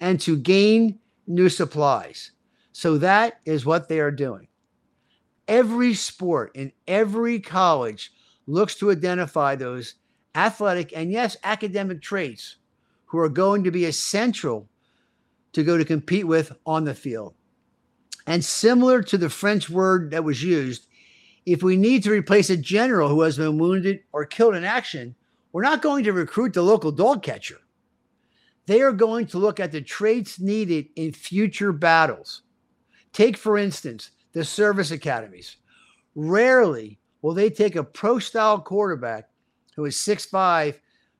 and 0.00 0.18
to 0.20 0.36
gain 0.36 0.98
new 1.26 1.48
supplies. 1.48 2.30
So 2.72 2.96
that 2.98 3.40
is 3.44 3.66
what 3.66 3.88
they 3.88 4.00
are 4.00 4.10
doing. 4.10 4.48
every 5.48 5.94
sport 5.94 6.52
in 6.54 6.70
every 6.86 7.40
college 7.40 8.12
looks 8.46 8.74
to 8.76 8.90
identify 8.90 9.56
those 9.56 9.94
athletic 10.34 10.92
and 10.94 11.10
yes, 11.10 11.36
academic 11.42 12.00
traits 12.00 12.56
who 13.06 13.18
are 13.18 13.28
going 13.28 13.64
to 13.64 13.70
be 13.70 13.86
essential 13.86 14.68
to 15.52 15.64
go 15.64 15.76
to 15.76 15.84
compete 15.84 16.26
with 16.26 16.52
on 16.66 16.84
the 16.84 16.94
field. 16.94 17.34
And 18.26 18.44
similar 18.44 19.02
to 19.02 19.16
the 19.16 19.30
French 19.30 19.70
word 19.70 20.10
that 20.10 20.24
was 20.24 20.42
used, 20.42 20.86
if 21.46 21.62
we 21.62 21.76
need 21.76 22.02
to 22.02 22.10
replace 22.10 22.50
a 22.50 22.56
general 22.56 23.08
who 23.08 23.22
has 23.22 23.38
been 23.38 23.58
wounded 23.58 24.00
or 24.12 24.26
killed 24.26 24.54
in 24.54 24.64
action, 24.64 25.14
we're 25.52 25.62
not 25.62 25.80
going 25.80 26.04
to 26.04 26.12
recruit 26.12 26.52
the 26.52 26.62
local 26.62 26.92
dog 26.92 27.22
catcher. 27.22 27.58
They 28.66 28.82
are 28.82 28.92
going 28.92 29.26
to 29.28 29.38
look 29.38 29.60
at 29.60 29.72
the 29.72 29.80
traits 29.80 30.38
needed 30.38 30.88
in 30.96 31.12
future 31.12 31.72
battles. 31.72 32.42
Take, 33.14 33.38
for 33.38 33.56
instance, 33.56 34.10
the 34.34 34.44
service 34.44 34.90
academies. 34.90 35.56
Rarely 36.14 36.98
will 37.22 37.32
they 37.32 37.48
take 37.48 37.76
a 37.76 37.84
pro 37.84 38.18
style 38.18 38.60
quarterback 38.60 39.30
who 39.74 39.86
is 39.86 39.96
6'5, 39.96 40.74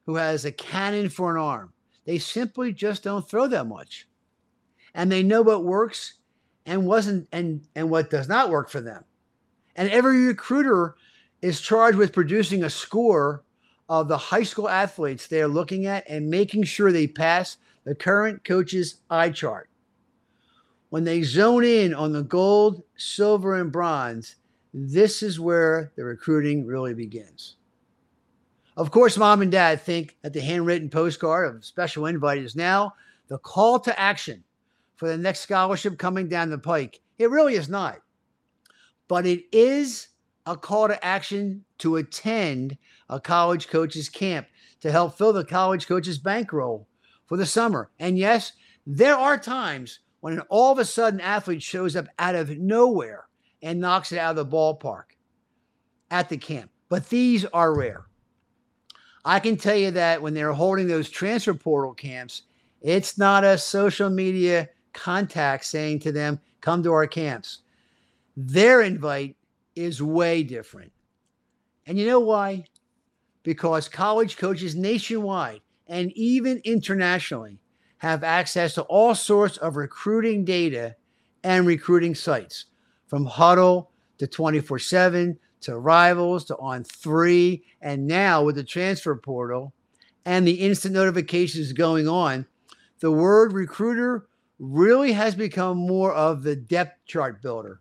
who 0.04 0.16
has 0.16 0.44
a 0.44 0.52
cannon 0.52 1.08
for 1.08 1.34
an 1.34 1.40
arm. 1.40 1.72
They 2.04 2.18
simply 2.18 2.72
just 2.72 3.04
don't 3.04 3.26
throw 3.26 3.46
that 3.46 3.66
much. 3.66 4.07
And 4.94 5.10
they 5.10 5.22
know 5.22 5.42
what 5.42 5.64
works 5.64 6.14
and 6.66 6.86
wasn't 6.86 7.28
and 7.32 7.66
and 7.74 7.90
what 7.90 8.10
does 8.10 8.28
not 8.28 8.50
work 8.50 8.68
for 8.68 8.80
them. 8.80 9.04
And 9.76 9.90
every 9.90 10.26
recruiter 10.26 10.96
is 11.40 11.60
charged 11.60 11.98
with 11.98 12.12
producing 12.12 12.64
a 12.64 12.70
score 12.70 13.42
of 13.88 14.08
the 14.08 14.18
high 14.18 14.42
school 14.42 14.68
athletes 14.68 15.26
they're 15.26 15.48
looking 15.48 15.86
at 15.86 16.08
and 16.08 16.28
making 16.28 16.64
sure 16.64 16.92
they 16.92 17.06
pass 17.06 17.56
the 17.84 17.94
current 17.94 18.44
coach's 18.44 18.96
eye 19.08 19.30
chart. 19.30 19.70
When 20.90 21.04
they 21.04 21.22
zone 21.22 21.64
in 21.64 21.94
on 21.94 22.12
the 22.12 22.22
gold, 22.22 22.82
silver, 22.96 23.60
and 23.60 23.70
bronze, 23.72 24.36
this 24.74 25.22
is 25.22 25.40
where 25.40 25.92
the 25.96 26.04
recruiting 26.04 26.66
really 26.66 26.94
begins. 26.94 27.56
Of 28.76 28.90
course, 28.90 29.16
mom 29.16 29.42
and 29.42 29.50
dad 29.50 29.82
think 29.82 30.16
that 30.22 30.32
the 30.32 30.40
handwritten 30.40 30.90
postcard 30.90 31.54
of 31.54 31.64
special 31.64 32.06
invite 32.06 32.38
is 32.38 32.56
now 32.56 32.94
the 33.28 33.38
call 33.38 33.80
to 33.80 33.98
action 33.98 34.44
for 34.98 35.08
the 35.08 35.16
next 35.16 35.40
scholarship 35.40 35.96
coming 35.96 36.28
down 36.28 36.50
the 36.50 36.58
pike. 36.58 37.00
It 37.18 37.30
really 37.30 37.54
is 37.54 37.68
not. 37.68 38.00
But 39.06 39.26
it 39.26 39.44
is 39.52 40.08
a 40.44 40.56
call 40.56 40.88
to 40.88 41.02
action 41.04 41.64
to 41.78 41.96
attend 41.96 42.76
a 43.08 43.18
college 43.20 43.68
coach's 43.68 44.08
camp 44.08 44.46
to 44.80 44.92
help 44.92 45.16
fill 45.16 45.32
the 45.32 45.44
college 45.44 45.86
coach's 45.86 46.18
bankroll 46.18 46.86
for 47.26 47.36
the 47.36 47.46
summer. 47.46 47.90
And 47.98 48.18
yes, 48.18 48.52
there 48.86 49.16
are 49.16 49.38
times 49.38 50.00
when 50.20 50.40
all 50.48 50.72
of 50.72 50.78
a 50.78 50.84
sudden 50.84 51.20
athlete 51.20 51.62
shows 51.62 51.96
up 51.96 52.08
out 52.18 52.34
of 52.34 52.58
nowhere 52.58 53.28
and 53.62 53.80
knocks 53.80 54.12
it 54.12 54.18
out 54.18 54.36
of 54.36 54.50
the 54.50 54.56
ballpark 54.56 55.04
at 56.10 56.28
the 56.28 56.36
camp. 56.36 56.70
But 56.88 57.08
these 57.08 57.44
are 57.46 57.74
rare. 57.74 58.06
I 59.24 59.40
can 59.40 59.56
tell 59.56 59.76
you 59.76 59.90
that 59.92 60.22
when 60.22 60.34
they're 60.34 60.52
holding 60.52 60.88
those 60.88 61.10
transfer 61.10 61.54
portal 61.54 61.94
camps, 61.94 62.42
it's 62.80 63.18
not 63.18 63.44
a 63.44 63.58
social 63.58 64.08
media 64.08 64.68
contact 64.98 65.64
saying 65.64 66.00
to 66.00 66.12
them, 66.12 66.40
come 66.60 66.82
to 66.82 66.92
our 66.92 67.06
camps. 67.06 67.58
Their 68.36 68.82
invite 68.82 69.36
is 69.74 70.02
way 70.02 70.42
different. 70.42 70.92
And 71.86 71.98
you 71.98 72.06
know 72.06 72.20
why? 72.20 72.64
Because 73.42 73.88
college 73.88 74.36
coaches 74.36 74.74
nationwide 74.74 75.60
and 75.86 76.12
even 76.12 76.60
internationally 76.64 77.58
have 77.98 78.22
access 78.22 78.74
to 78.74 78.82
all 78.82 79.14
sorts 79.14 79.56
of 79.58 79.76
recruiting 79.76 80.44
data 80.44 80.94
and 81.44 81.66
recruiting 81.66 82.14
sites 82.14 82.66
from 83.06 83.26
Hudl 83.26 83.86
to 84.18 84.26
24 84.26 84.78
7 84.78 85.38
to 85.60 85.78
Rivals 85.78 86.44
to 86.46 86.54
On3, 86.56 87.62
and 87.80 88.06
now 88.06 88.44
with 88.44 88.56
the 88.56 88.64
transfer 88.64 89.16
portal 89.16 89.72
and 90.24 90.46
the 90.46 90.52
instant 90.52 90.94
notifications 90.94 91.72
going 91.72 92.06
on, 92.06 92.46
the 93.00 93.10
word 93.10 93.52
recruiter 93.52 94.27
really 94.58 95.12
has 95.12 95.34
become 95.34 95.76
more 95.76 96.12
of 96.12 96.42
the 96.42 96.56
depth 96.56 97.04
chart 97.06 97.40
builder 97.42 97.80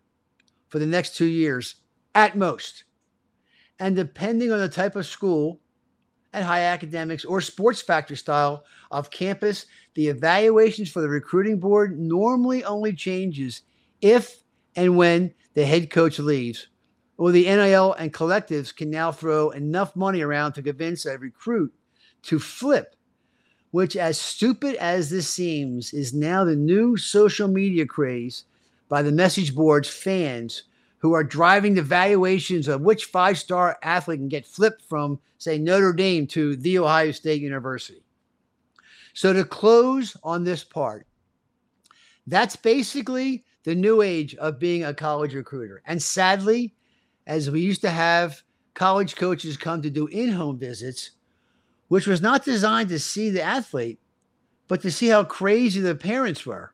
for 0.68 0.78
the 0.78 0.86
next 0.86 1.16
two 1.16 1.26
years 1.26 1.76
at 2.14 2.36
most. 2.36 2.84
And 3.78 3.96
depending 3.96 4.52
on 4.52 4.58
the 4.58 4.68
type 4.68 4.96
of 4.96 5.06
school 5.06 5.60
and 6.32 6.44
high 6.44 6.62
academics 6.62 7.24
or 7.24 7.40
sports 7.40 7.80
factory 7.80 8.16
style 8.16 8.64
of 8.90 9.10
campus, 9.10 9.66
the 9.94 10.08
evaluations 10.08 10.90
for 10.90 11.00
the 11.00 11.08
recruiting 11.08 11.58
board 11.58 11.98
normally 11.98 12.64
only 12.64 12.92
changes 12.92 13.62
if 14.00 14.42
and 14.76 14.96
when 14.96 15.34
the 15.54 15.64
head 15.64 15.90
coach 15.90 16.18
leaves. 16.18 16.68
Or 17.16 17.32
the 17.32 17.44
NIL 17.44 17.94
and 17.94 18.14
collectives 18.14 18.74
can 18.74 18.90
now 18.90 19.10
throw 19.10 19.50
enough 19.50 19.96
money 19.96 20.20
around 20.20 20.52
to 20.52 20.62
convince 20.62 21.04
a 21.04 21.18
recruit 21.18 21.72
to 22.22 22.38
flip 22.38 22.94
which, 23.70 23.96
as 23.96 24.18
stupid 24.18 24.74
as 24.76 25.10
this 25.10 25.28
seems, 25.28 25.92
is 25.92 26.14
now 26.14 26.44
the 26.44 26.56
new 26.56 26.96
social 26.96 27.48
media 27.48 27.84
craze 27.86 28.44
by 28.88 29.02
the 29.02 29.12
message 29.12 29.54
boards 29.54 29.88
fans 29.88 30.62
who 30.98 31.12
are 31.12 31.24
driving 31.24 31.74
the 31.74 31.82
valuations 31.82 32.66
of 32.66 32.80
which 32.80 33.06
five 33.06 33.38
star 33.38 33.78
athlete 33.82 34.18
can 34.18 34.28
get 34.28 34.46
flipped 34.46 34.82
from, 34.82 35.18
say, 35.38 35.58
Notre 35.58 35.92
Dame 35.92 36.26
to 36.28 36.56
The 36.56 36.78
Ohio 36.78 37.12
State 37.12 37.42
University. 37.42 38.02
So, 39.12 39.32
to 39.32 39.44
close 39.44 40.16
on 40.22 40.44
this 40.44 40.64
part, 40.64 41.06
that's 42.26 42.56
basically 42.56 43.44
the 43.64 43.74
new 43.74 44.02
age 44.02 44.34
of 44.36 44.58
being 44.58 44.84
a 44.84 44.94
college 44.94 45.34
recruiter. 45.34 45.82
And 45.86 46.02
sadly, 46.02 46.74
as 47.26 47.50
we 47.50 47.60
used 47.60 47.82
to 47.82 47.90
have 47.90 48.42
college 48.74 49.16
coaches 49.16 49.56
come 49.56 49.82
to 49.82 49.90
do 49.90 50.06
in 50.06 50.30
home 50.30 50.58
visits, 50.58 51.12
which 51.88 52.06
was 52.06 52.22
not 52.22 52.44
designed 52.44 52.90
to 52.90 52.98
see 52.98 53.30
the 53.30 53.42
athlete, 53.42 53.98
but 54.68 54.82
to 54.82 54.90
see 54.90 55.08
how 55.08 55.24
crazy 55.24 55.80
the 55.80 55.94
parents 55.94 56.44
were 56.46 56.72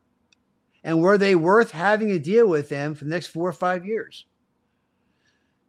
and 0.82 1.00
were 1.00 1.16
they 1.16 1.34
worth 1.34 1.70
having 1.70 2.08
to 2.08 2.18
deal 2.18 2.48
with 2.48 2.68
them 2.68 2.94
for 2.94 3.04
the 3.04 3.10
next 3.10 3.28
four 3.28 3.48
or 3.48 3.52
five 3.52 3.86
years. 3.86 4.26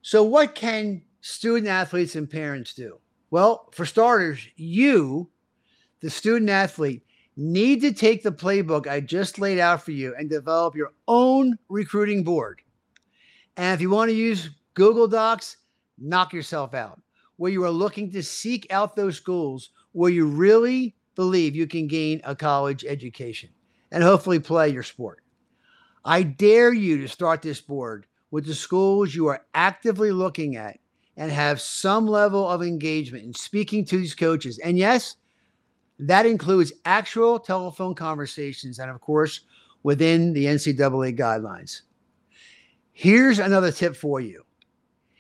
So, 0.01 0.23
what 0.23 0.55
can 0.55 1.01
student 1.21 1.67
athletes 1.67 2.15
and 2.15 2.29
parents 2.29 2.73
do? 2.73 2.99
Well, 3.31 3.69
for 3.71 3.85
starters, 3.85 4.47
you, 4.55 5.29
the 6.01 6.09
student 6.09 6.49
athlete, 6.49 7.03
need 7.37 7.81
to 7.81 7.91
take 7.91 8.23
the 8.23 8.31
playbook 8.31 8.87
I 8.87 8.99
just 8.99 9.39
laid 9.39 9.59
out 9.59 9.83
for 9.83 9.91
you 9.91 10.15
and 10.17 10.29
develop 10.29 10.75
your 10.75 10.93
own 11.07 11.57
recruiting 11.69 12.23
board. 12.23 12.61
And 13.57 13.73
if 13.73 13.81
you 13.81 13.89
want 13.89 14.09
to 14.09 14.15
use 14.15 14.49
Google 14.73 15.07
Docs, 15.07 15.57
knock 15.97 16.33
yourself 16.33 16.73
out 16.73 16.99
where 17.37 17.51
you 17.51 17.63
are 17.63 17.71
looking 17.71 18.11
to 18.11 18.23
seek 18.23 18.67
out 18.71 18.95
those 18.95 19.17
schools 19.17 19.71
where 19.91 20.11
you 20.11 20.25
really 20.25 20.95
believe 21.15 21.55
you 21.55 21.67
can 21.67 21.87
gain 21.87 22.21
a 22.23 22.35
college 22.35 22.85
education 22.85 23.49
and 23.91 24.03
hopefully 24.03 24.39
play 24.39 24.69
your 24.69 24.83
sport. 24.83 25.21
I 26.03 26.23
dare 26.23 26.73
you 26.73 26.99
to 27.01 27.07
start 27.07 27.41
this 27.41 27.61
board 27.61 28.05
with 28.31 28.45
the 28.45 28.53
schools 28.53 29.15
you 29.15 29.27
are 29.27 29.45
actively 29.53 30.11
looking 30.11 30.55
at 30.55 30.77
and 31.17 31.31
have 31.31 31.61
some 31.61 32.05
level 32.07 32.47
of 32.47 32.61
engagement 32.61 33.23
in 33.23 33.33
speaking 33.33 33.85
to 33.85 33.97
these 33.97 34.13
coaches. 34.13 34.59
And 34.59 34.77
yes, 34.77 35.15
that 35.99 36.25
includes 36.25 36.73
actual 36.83 37.39
telephone 37.39 37.95
conversations 37.95 38.79
and, 38.79 38.91
of 38.91 38.99
course, 38.99 39.41
within 39.83 40.33
the 40.33 40.45
NCAA 40.45 41.17
guidelines. 41.17 41.81
Here's 42.91 43.39
another 43.39 43.71
tip 43.71 43.95
for 43.95 44.19
you 44.19 44.44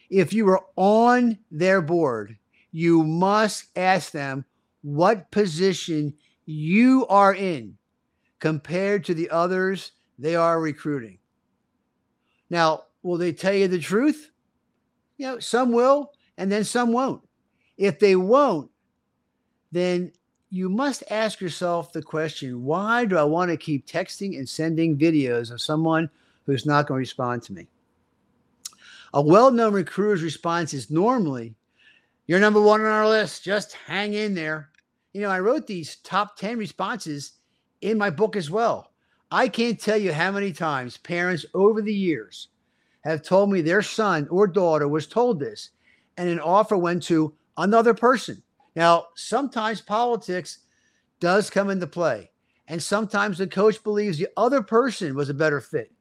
if 0.09 0.33
you 0.33 0.47
are 0.49 0.63
on 0.75 1.37
their 1.51 1.81
board, 1.81 2.37
you 2.71 3.03
must 3.03 3.65
ask 3.75 4.11
them 4.11 4.45
what 4.81 5.31
position 5.31 6.13
you 6.45 7.05
are 7.07 7.33
in 7.33 7.77
compared 8.39 9.03
to 9.05 9.13
the 9.13 9.29
others 9.29 9.91
they 10.19 10.35
are 10.35 10.59
recruiting. 10.59 11.17
Now, 12.49 12.83
will 13.01 13.17
they 13.17 13.33
tell 13.33 13.53
you 13.53 13.67
the 13.67 13.79
truth? 13.79 14.31
You 15.17 15.27
know, 15.27 15.39
some 15.39 15.71
will, 15.71 16.11
and 16.37 16.51
then 16.51 16.63
some 16.63 16.91
won't. 16.91 17.21
If 17.77 17.99
they 17.99 18.15
won't, 18.15 18.69
then 19.71 20.11
you 20.49 20.69
must 20.69 21.03
ask 21.09 21.41
yourself 21.41 21.91
the 21.91 22.01
question 22.01 22.63
why 22.63 23.05
do 23.05 23.17
I 23.17 23.23
want 23.23 23.51
to 23.51 23.57
keep 23.57 23.87
texting 23.87 24.37
and 24.37 24.47
sending 24.47 24.97
videos 24.97 25.51
of 25.51 25.61
someone 25.61 26.09
who's 26.45 26.65
not 26.65 26.87
going 26.87 26.99
to 26.99 26.99
respond 26.99 27.43
to 27.43 27.53
me? 27.53 27.67
A 29.15 29.21
well 29.21 29.49
known 29.49 29.73
recruiter's 29.73 30.21
response 30.21 30.73
is 30.73 30.91
normally, 30.91 31.55
You're 32.27 32.41
number 32.41 32.59
one 32.61 32.81
on 32.81 32.87
our 32.87 33.07
list. 33.07 33.45
Just 33.45 33.71
hang 33.71 34.13
in 34.13 34.33
there. 34.33 34.71
You 35.13 35.21
know, 35.21 35.29
I 35.29 35.39
wrote 35.39 35.65
these 35.65 35.95
top 36.03 36.35
10 36.35 36.57
responses 36.57 37.31
in 37.79 37.97
my 37.97 38.09
book 38.09 38.35
as 38.35 38.51
well. 38.51 38.91
I 39.31 39.47
can't 39.47 39.79
tell 39.79 39.95
you 39.95 40.11
how 40.11 40.33
many 40.33 40.51
times 40.51 40.97
parents 40.97 41.45
over 41.53 41.81
the 41.81 41.93
years 41.93 42.49
have 43.05 43.23
told 43.23 43.49
me 43.49 43.61
their 43.61 43.81
son 43.81 44.27
or 44.29 44.47
daughter 44.47 44.89
was 44.89 45.07
told 45.07 45.39
this, 45.39 45.69
and 46.17 46.27
an 46.27 46.41
offer 46.41 46.75
went 46.75 47.01
to 47.03 47.33
another 47.55 47.93
person. 47.93 48.43
Now, 48.75 49.05
sometimes 49.15 49.79
politics 49.79 50.59
does 51.21 51.49
come 51.49 51.69
into 51.69 51.87
play, 51.87 52.31
and 52.67 52.83
sometimes 52.83 53.37
the 53.37 53.47
coach 53.47 53.81
believes 53.81 54.17
the 54.17 54.27
other 54.35 54.61
person 54.61 55.15
was 55.15 55.29
a 55.29 55.33
better 55.33 55.61
fit. 55.61 55.93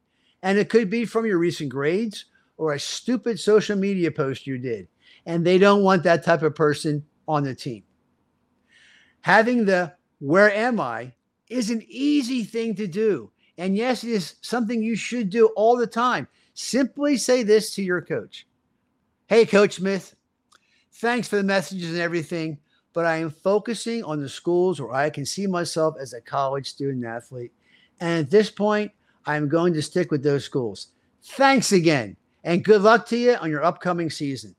And 0.43 0.59
it 0.59 0.69
could 0.69 0.91
be 0.91 1.05
from 1.05 1.27
your 1.27 1.39
recent 1.39 1.71
grades 1.71 2.25
or 2.57 2.73
a 2.73 2.81
stupid 2.81 3.39
social 3.39 3.77
media 3.77 4.11
post 4.11 4.47
you 4.47 4.59
did. 4.59 4.89
And 5.27 5.45
they 5.45 5.59
don't 5.59 5.83
want 5.83 6.03
that 6.05 6.25
type 6.25 6.43
of 6.43 6.55
person 6.55 7.05
on 7.27 7.45
the 7.45 7.55
team. 7.55 7.83
Having 9.23 9.65
the 9.65 9.95
where 10.19 10.53
am 10.53 10.81
I 10.81 11.13
is 11.49 11.71
an 11.71 11.83
easy 11.89 12.45
thing 12.45 12.75
to 12.77 12.87
do. 12.87 13.31
And 13.59 13.77
yes, 13.77 14.05
it 14.05 14.11
is 14.11 14.35
something 14.41 14.83
you 14.83 14.97
should 14.97 15.31
do 15.31 15.47
all 15.57 15.77
the 15.77 15.87
time. 15.87 16.29
Simply 16.55 17.17
say 17.17 17.43
this 17.43 17.75
to 17.75 17.83
your 17.83 18.01
coach 18.01 18.47
Hey, 19.27 19.47
Coach 19.47 19.75
Smith, 19.75 20.15
thanks 20.93 21.29
for 21.29 21.37
the 21.37 21.43
messages 21.43 21.91
and 21.91 22.01
everything, 22.01 22.59
but 22.93 23.07
I 23.07 23.17
am 23.17 23.31
focusing 23.31 24.05
on 24.05 24.21
the 24.21 24.29
schools 24.29 24.81
where 24.81 24.93
I 24.93 25.09
can 25.11 25.25
see 25.25 25.47
myself 25.47 25.97
as 25.99 26.13
a 26.13 26.21
college 26.21 26.69
student 26.69 27.05
athlete. 27.05 27.53
And 28.01 28.25
at 28.25 28.31
this 28.31 28.51
point, 28.51 28.93
I'm 29.25 29.49
going 29.49 29.73
to 29.75 29.83
stick 29.83 30.11
with 30.11 30.23
those 30.23 30.45
schools. 30.45 30.89
Thanks 31.23 31.73
again, 31.73 32.17
and 32.45 32.65
good 32.65 32.83
luck 32.83 33.07
to 33.09 33.17
you 33.17 33.35
on 33.35 33.51
your 33.51 33.65
upcoming 33.65 34.11
season. 34.11 34.55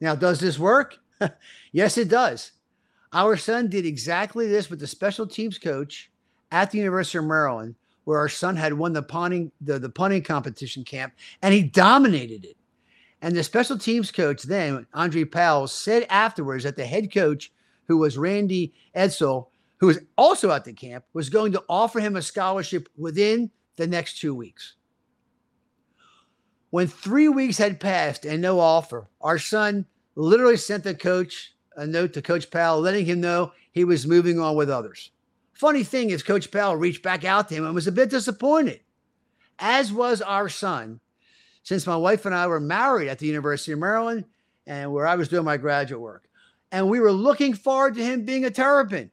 Now, 0.00 0.14
does 0.14 0.40
this 0.40 0.58
work? 0.58 0.96
yes, 1.72 1.98
it 1.98 2.08
does. 2.08 2.52
Our 3.12 3.36
son 3.36 3.68
did 3.68 3.84
exactly 3.84 4.46
this 4.46 4.70
with 4.70 4.78
the 4.78 4.86
special 4.86 5.26
teams 5.26 5.58
coach 5.58 6.10
at 6.52 6.70
the 6.70 6.78
University 6.78 7.18
of 7.18 7.24
Maryland, 7.24 7.74
where 8.04 8.18
our 8.18 8.28
son 8.28 8.56
had 8.56 8.72
won 8.72 8.92
the 8.92 9.02
punting 9.02 9.50
the, 9.60 9.78
the 9.78 9.88
punting 9.88 10.22
competition 10.22 10.84
camp, 10.84 11.12
and 11.42 11.52
he 11.52 11.62
dominated 11.62 12.44
it. 12.44 12.56
And 13.22 13.34
the 13.34 13.42
special 13.42 13.78
teams 13.78 14.12
coach 14.12 14.42
then, 14.42 14.86
Andre 14.94 15.24
Powell, 15.24 15.66
said 15.66 16.06
afterwards 16.10 16.64
that 16.64 16.76
the 16.76 16.86
head 16.86 17.12
coach, 17.12 17.50
who 17.88 17.98
was 17.98 18.18
Randy 18.18 18.72
Edsall, 18.94 19.48
who 19.78 19.88
was 19.88 19.98
also 20.16 20.50
at 20.52 20.64
the 20.64 20.72
camp, 20.72 21.04
was 21.12 21.28
going 21.28 21.52
to 21.52 21.64
offer 21.68 21.98
him 21.98 22.16
a 22.16 22.22
scholarship 22.22 22.88
within 22.96 23.50
the 23.76 23.86
next 23.86 24.20
two 24.20 24.34
weeks. 24.34 24.75
When 26.70 26.88
three 26.88 27.28
weeks 27.28 27.58
had 27.58 27.80
passed 27.80 28.24
and 28.24 28.42
no 28.42 28.60
offer, 28.60 29.06
our 29.20 29.38
son 29.38 29.86
literally 30.14 30.56
sent 30.56 30.84
the 30.84 30.94
coach 30.94 31.52
a 31.76 31.86
note 31.86 32.12
to 32.14 32.22
Coach 32.22 32.50
Powell 32.50 32.80
letting 32.80 33.04
him 33.04 33.20
know 33.20 33.52
he 33.70 33.84
was 33.84 34.06
moving 34.06 34.40
on 34.40 34.56
with 34.56 34.70
others. 34.70 35.10
Funny 35.52 35.84
thing 35.84 36.10
is, 36.10 36.22
Coach 36.22 36.50
Powell 36.50 36.76
reached 36.76 37.02
back 37.02 37.24
out 37.24 37.48
to 37.48 37.54
him 37.54 37.64
and 37.64 37.74
was 37.74 37.86
a 37.86 37.92
bit 37.92 38.10
disappointed, 38.10 38.80
as 39.58 39.92
was 39.92 40.20
our 40.22 40.48
son, 40.48 41.00
since 41.62 41.86
my 41.86 41.96
wife 41.96 42.26
and 42.26 42.34
I 42.34 42.46
were 42.46 42.60
married 42.60 43.08
at 43.08 43.18
the 43.18 43.26
University 43.26 43.72
of 43.72 43.78
Maryland 43.78 44.24
and 44.66 44.92
where 44.92 45.06
I 45.06 45.16
was 45.16 45.28
doing 45.28 45.44
my 45.44 45.56
graduate 45.56 46.00
work. 46.00 46.28
And 46.72 46.88
we 46.88 47.00
were 47.00 47.12
looking 47.12 47.54
forward 47.54 47.94
to 47.94 48.04
him 48.04 48.24
being 48.24 48.44
a 48.44 48.50
Terrapin. 48.50 49.10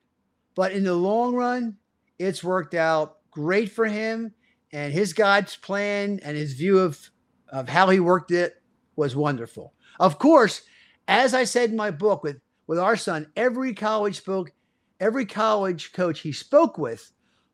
But 0.55 0.71
in 0.71 0.83
the 0.83 0.95
long 0.95 1.35
run, 1.35 1.77
it's 2.19 2.43
worked 2.43 2.73
out 2.73 3.17
great 3.31 3.71
for 3.71 3.85
him. 3.85 4.33
And 4.71 4.91
his 4.91 5.13
God's 5.13 5.55
plan 5.55 6.19
and 6.23 6.35
his 6.35 6.53
view 6.53 6.79
of, 6.79 7.09
of 7.53 7.69
how 7.69 7.87
he 7.89 8.01
worked 8.01 8.31
it 8.31 8.61
was 8.97 9.15
wonderful. 9.15 9.73
Of 9.99 10.19
course, 10.19 10.63
as 11.07 11.33
I 11.33 11.43
said 11.43 11.69
in 11.69 11.75
my 11.75 11.91
book 11.91 12.23
with, 12.23 12.41
with 12.67 12.79
our 12.79 12.97
son, 12.97 13.27
every 13.35 13.73
college 13.73 14.17
spoke, 14.17 14.51
every 14.99 15.25
college 15.25 15.93
coach 15.93 16.19
he 16.19 16.31
spoke 16.31 16.77
with 16.77 17.11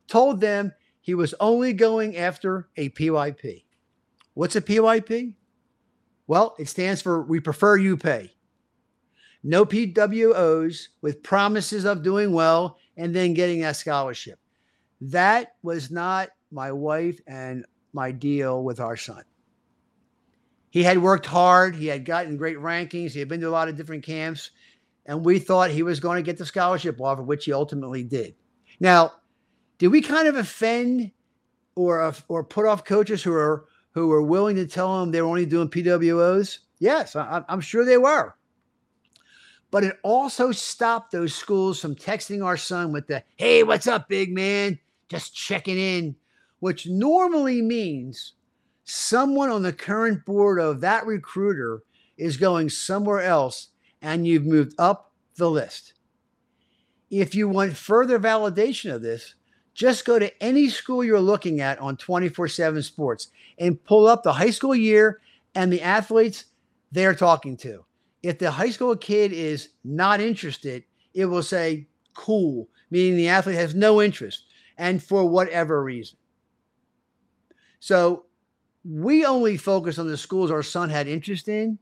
told 0.08 0.40
them 0.40 0.74
he 1.02 1.14
was 1.14 1.36
only 1.40 1.74
going 1.74 2.18
after 2.18 2.70
a 2.78 2.90
PYP. 2.90 3.64
What's 4.34 4.56
a 4.56 4.62
PYP? 4.62 5.34
Well, 6.28 6.56
it 6.58 6.70
stands 6.70 7.02
for 7.02 7.24
We 7.24 7.40
Prefer 7.40 7.78
You 7.78 7.98
Pay. 7.98 8.32
No 9.44 9.66
PWOs 9.66 10.88
with 11.02 11.24
promises 11.24 11.86
of 11.86 12.04
doing 12.04 12.32
well 12.32 12.78
and 12.98 13.16
then 13.16 13.34
getting 13.34 13.62
that 13.62 13.76
scholarship. 13.76 14.40
That 15.02 15.56
was 15.64 15.92
not 15.92 16.30
my 16.52 16.72
wife 16.72 17.20
and 17.26 17.66
my 17.94 18.12
deal 18.12 18.64
with 18.64 18.80
our 18.80 18.98
son. 18.98 19.24
He 20.70 20.84
had 20.84 21.00
worked 21.00 21.26
hard, 21.26 21.76
he 21.76 21.88
had 21.88 22.06
gotten 22.06 22.38
great 22.38 22.58
rankings, 22.58 23.12
he 23.12 23.20
had 23.20 23.28
been 23.28 23.42
to 23.42 23.50
a 23.50 23.52
lot 23.52 23.70
of 23.70 23.76
different 23.76 24.04
camps, 24.04 24.52
and 25.06 25.26
we 25.26 25.40
thought 25.40 25.72
he 25.72 25.84
was 25.84 26.00
going 26.00 26.18
to 26.18 26.24
get 26.24 26.38
the 26.38 26.46
scholarship 26.46 27.02
offer, 27.02 27.24
which 27.24 27.46
he 27.46 27.54
ultimately 27.54 28.04
did. 28.04 28.36
Now, 28.80 29.14
did 29.80 29.88
we 29.88 30.02
kind 30.02 30.28
of 30.28 30.36
offend 30.36 31.12
or 31.76 32.14
or 32.28 32.44
put 32.44 32.66
off 32.66 32.86
coaches 32.86 33.24
who 33.24 33.34
are 33.34 33.66
who 33.92 34.08
were 34.08 34.22
willing 34.22 34.56
to 34.58 34.68
tell 34.68 35.02
him 35.02 35.12
they 35.12 35.22
were 35.22 35.28
only 35.28 35.46
doing 35.46 35.70
PWOs? 35.70 36.60
Yes, 36.80 37.16
I, 37.16 37.44
I'm 37.50 37.62
sure 37.62 37.84
they 37.84 37.98
were. 37.98 38.36
But 39.72 39.84
it 39.84 39.98
also 40.04 40.52
stopped 40.52 41.12
those 41.12 41.36
schools 41.36 41.80
from 41.80 41.96
texting 41.96 42.44
our 42.44 42.58
son 42.58 42.92
with 42.92 43.08
the, 43.08 43.24
hey, 43.36 43.64
what's 43.64 43.88
up, 43.88 44.08
big 44.10 44.34
man? 44.34 44.80
Just 45.10 45.36
checking 45.36 45.78
in, 45.78 46.16
which 46.60 46.88
normally 46.88 47.62
means 47.62 48.34
someone 48.90 49.50
on 49.50 49.62
the 49.62 49.74
current 49.74 50.26
board 50.26 50.60
of 50.60 50.82
that 50.82 51.06
recruiter 51.06 51.84
is 52.18 52.38
going 52.38 52.70
somewhere 52.70 53.22
else 53.22 53.70
and 54.02 54.26
you've 54.26 54.46
moved 54.46 54.74
up 54.80 55.12
the 55.38 55.50
list. 55.50 55.94
If 57.10 57.36
you 57.36 57.48
want 57.48 57.76
further 57.76 58.20
validation 58.20 58.94
of 58.94 59.02
this, 59.02 59.36
just 59.74 60.06
go 60.06 60.20
to 60.20 60.44
any 60.44 60.70
school 60.70 61.04
you're 61.04 61.20
looking 61.20 61.62
at 61.62 61.80
on 61.80 61.98
24 61.98 62.48
7 62.48 62.82
sports 62.84 63.30
and 63.60 63.84
pull 63.84 64.08
up 64.08 64.24
the 64.24 64.34
high 64.34 64.50
school 64.50 64.76
year 64.76 65.22
and 65.56 65.72
the 65.72 65.82
athletes 65.82 66.46
they're 66.92 67.16
talking 67.16 67.56
to. 67.58 67.86
If 68.24 68.40
the 68.40 68.52
high 68.52 68.72
school 68.72 68.96
kid 68.96 69.32
is 69.32 69.70
not 69.84 70.20
interested, 70.20 70.84
it 71.14 71.26
will 71.26 71.44
say 71.44 71.88
cool, 72.14 72.68
meaning 72.92 73.16
the 73.16 73.30
athlete 73.30 73.56
has 73.56 73.74
no 73.74 74.02
interest 74.02 74.46
and 74.78 75.02
for 75.02 75.26
whatever 75.26 75.84
reason. 75.84 76.18
So 77.80 78.26
we 78.90 79.24
only 79.24 79.56
focus 79.56 80.00
on 80.00 80.08
the 80.08 80.18
schools 80.18 80.50
our 80.50 80.64
son 80.64 80.90
had 80.90 81.08
interest 81.08 81.48
in 81.48 81.78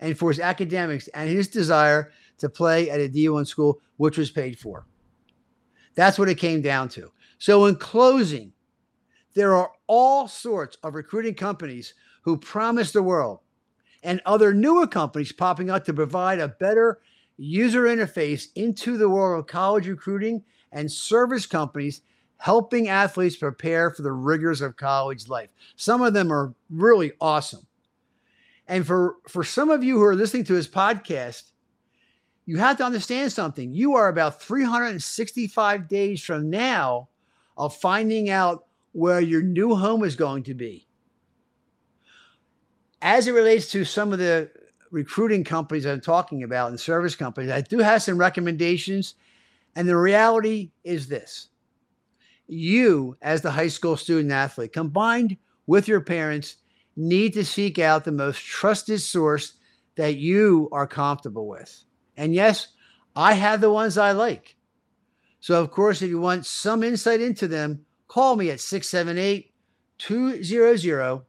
and 0.00 0.18
for 0.18 0.30
his 0.30 0.40
academics 0.40 1.06
and 1.08 1.30
his 1.30 1.46
desire 1.46 2.12
to 2.38 2.48
play 2.48 2.90
at 2.90 3.00
a 3.00 3.08
D1 3.08 3.46
school, 3.46 3.80
which 3.98 4.18
was 4.18 4.30
paid 4.30 4.58
for. 4.58 4.84
That's 5.94 6.18
what 6.18 6.28
it 6.28 6.38
came 6.38 6.60
down 6.60 6.88
to. 6.90 7.12
So, 7.38 7.66
in 7.66 7.76
closing, 7.76 8.52
there 9.34 9.54
are 9.54 9.70
all 9.86 10.26
sorts 10.26 10.76
of 10.82 10.94
recruiting 10.94 11.34
companies 11.34 11.94
who 12.22 12.36
promise 12.36 12.90
the 12.90 13.02
world 13.02 13.40
and 14.02 14.20
other 14.26 14.52
newer 14.52 14.86
companies 14.86 15.30
popping 15.30 15.70
up 15.70 15.84
to 15.84 15.94
provide 15.94 16.40
a 16.40 16.48
better 16.48 17.00
user 17.36 17.82
interface 17.82 18.48
into 18.56 18.98
the 18.98 19.08
world 19.08 19.40
of 19.40 19.46
college 19.46 19.86
recruiting 19.86 20.42
and 20.72 20.90
service 20.90 21.46
companies 21.46 22.02
helping 22.42 22.88
athletes 22.88 23.36
prepare 23.36 23.92
for 23.92 24.02
the 24.02 24.10
rigors 24.10 24.60
of 24.60 24.76
college 24.76 25.28
life. 25.28 25.48
Some 25.76 26.02
of 26.02 26.12
them 26.12 26.32
are 26.32 26.52
really 26.70 27.12
awesome. 27.20 27.64
And 28.66 28.84
for, 28.84 29.18
for 29.28 29.44
some 29.44 29.70
of 29.70 29.84
you 29.84 29.96
who 29.96 30.04
are 30.04 30.16
listening 30.16 30.42
to 30.44 30.54
this 30.54 30.66
podcast, 30.66 31.44
you 32.44 32.58
have 32.58 32.78
to 32.78 32.84
understand 32.84 33.30
something. 33.30 33.72
You 33.72 33.94
are 33.94 34.08
about 34.08 34.42
365 34.42 35.86
days 35.86 36.20
from 36.20 36.50
now 36.50 37.08
of 37.56 37.76
finding 37.76 38.28
out 38.28 38.64
where 38.90 39.20
your 39.20 39.42
new 39.42 39.76
home 39.76 40.02
is 40.02 40.16
going 40.16 40.42
to 40.42 40.54
be 40.54 40.88
as 43.02 43.28
it 43.28 43.32
relates 43.32 43.70
to 43.70 43.84
some 43.84 44.12
of 44.12 44.18
the 44.18 44.50
recruiting 44.90 45.44
companies 45.44 45.86
I'm 45.86 46.00
talking 46.00 46.42
about 46.42 46.70
and 46.70 46.80
service 46.80 47.14
companies, 47.14 47.52
I 47.52 47.60
do 47.60 47.78
have 47.78 48.02
some 48.02 48.18
recommendations. 48.18 49.14
And 49.76 49.88
the 49.88 49.96
reality 49.96 50.70
is 50.82 51.06
this 51.06 51.48
you, 52.52 53.16
as 53.22 53.42
the 53.42 53.50
high 53.50 53.68
school 53.68 53.96
student 53.96 54.32
athlete, 54.32 54.72
combined 54.72 55.36
with 55.66 55.88
your 55.88 56.00
parents, 56.00 56.56
need 56.96 57.34
to 57.34 57.44
seek 57.44 57.78
out 57.78 58.04
the 58.04 58.12
most 58.12 58.44
trusted 58.44 59.00
source 59.00 59.54
that 59.96 60.16
you 60.16 60.68
are 60.72 60.86
comfortable 60.86 61.48
with. 61.48 61.84
And 62.16 62.34
yes, 62.34 62.68
I 63.16 63.34
have 63.34 63.60
the 63.60 63.72
ones 63.72 63.98
I 63.98 64.12
like. 64.12 64.56
So, 65.40 65.60
of 65.60 65.70
course, 65.70 66.02
if 66.02 66.08
you 66.08 66.20
want 66.20 66.46
some 66.46 66.82
insight 66.82 67.20
into 67.20 67.48
them, 67.48 67.84
call 68.08 68.36
me 68.36 68.50
at 68.50 68.60
678 68.60 69.52
200 69.98 71.22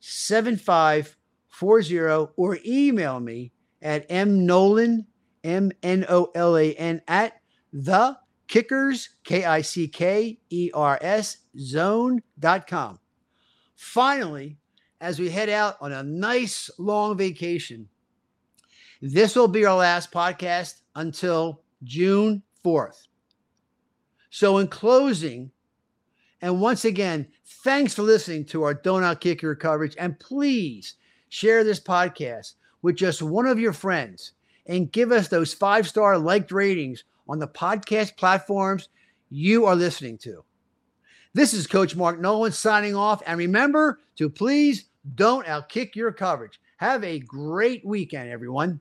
7540 0.00 2.32
or 2.36 2.58
email 2.64 3.20
me 3.20 3.52
at 3.82 4.08
mnolan, 4.08 5.04
M 5.44 5.70
N 5.82 6.06
O 6.08 6.30
L 6.34 6.56
A 6.56 6.72
N, 6.74 7.02
at 7.08 7.34
the 7.72 8.16
kickers, 8.48 9.10
K 9.24 9.44
I 9.44 9.62
C 9.62 9.86
K 9.86 10.38
E 10.50 10.70
R 10.74 10.98
S, 11.00 11.38
zone.com. 11.58 12.98
Finally, 13.76 14.56
as 15.00 15.20
we 15.20 15.30
head 15.30 15.48
out 15.48 15.76
on 15.80 15.92
a 15.92 16.02
nice 16.02 16.70
long 16.78 17.16
vacation, 17.16 17.88
this 19.00 19.36
will 19.36 19.48
be 19.48 19.64
our 19.64 19.76
last 19.76 20.10
podcast 20.10 20.80
until 20.96 21.62
June 21.84 22.42
4th. 22.64 23.06
So, 24.30 24.58
in 24.58 24.66
closing, 24.66 25.50
and 26.42 26.60
once 26.60 26.84
again, 26.84 27.28
thanks 27.64 27.94
for 27.94 28.02
listening 28.02 28.44
to 28.46 28.64
our 28.64 28.74
Don't 28.74 29.02
Outkick 29.02 29.42
Your 29.42 29.54
coverage. 29.54 29.94
And 29.98 30.18
please 30.18 30.94
share 31.28 31.64
this 31.64 31.80
podcast 31.80 32.54
with 32.82 32.96
just 32.96 33.22
one 33.22 33.46
of 33.46 33.58
your 33.58 33.72
friends 33.72 34.32
and 34.66 34.92
give 34.92 35.12
us 35.12 35.28
those 35.28 35.54
five 35.54 35.88
star 35.88 36.18
liked 36.18 36.52
ratings 36.52 37.04
on 37.28 37.38
the 37.38 37.48
podcast 37.48 38.16
platforms 38.16 38.88
you 39.30 39.66
are 39.66 39.76
listening 39.76 40.18
to. 40.18 40.44
This 41.34 41.52
is 41.52 41.66
Coach 41.66 41.94
Mark 41.94 42.18
Nolan 42.20 42.52
signing 42.52 42.96
off. 42.96 43.22
And 43.26 43.38
remember 43.38 44.00
to 44.16 44.28
please 44.28 44.86
Don't 45.14 45.46
outkick 45.46 45.94
your 45.94 46.12
coverage. 46.12 46.60
Have 46.78 47.04
a 47.04 47.18
great 47.20 47.84
weekend, 47.84 48.30
everyone. 48.30 48.80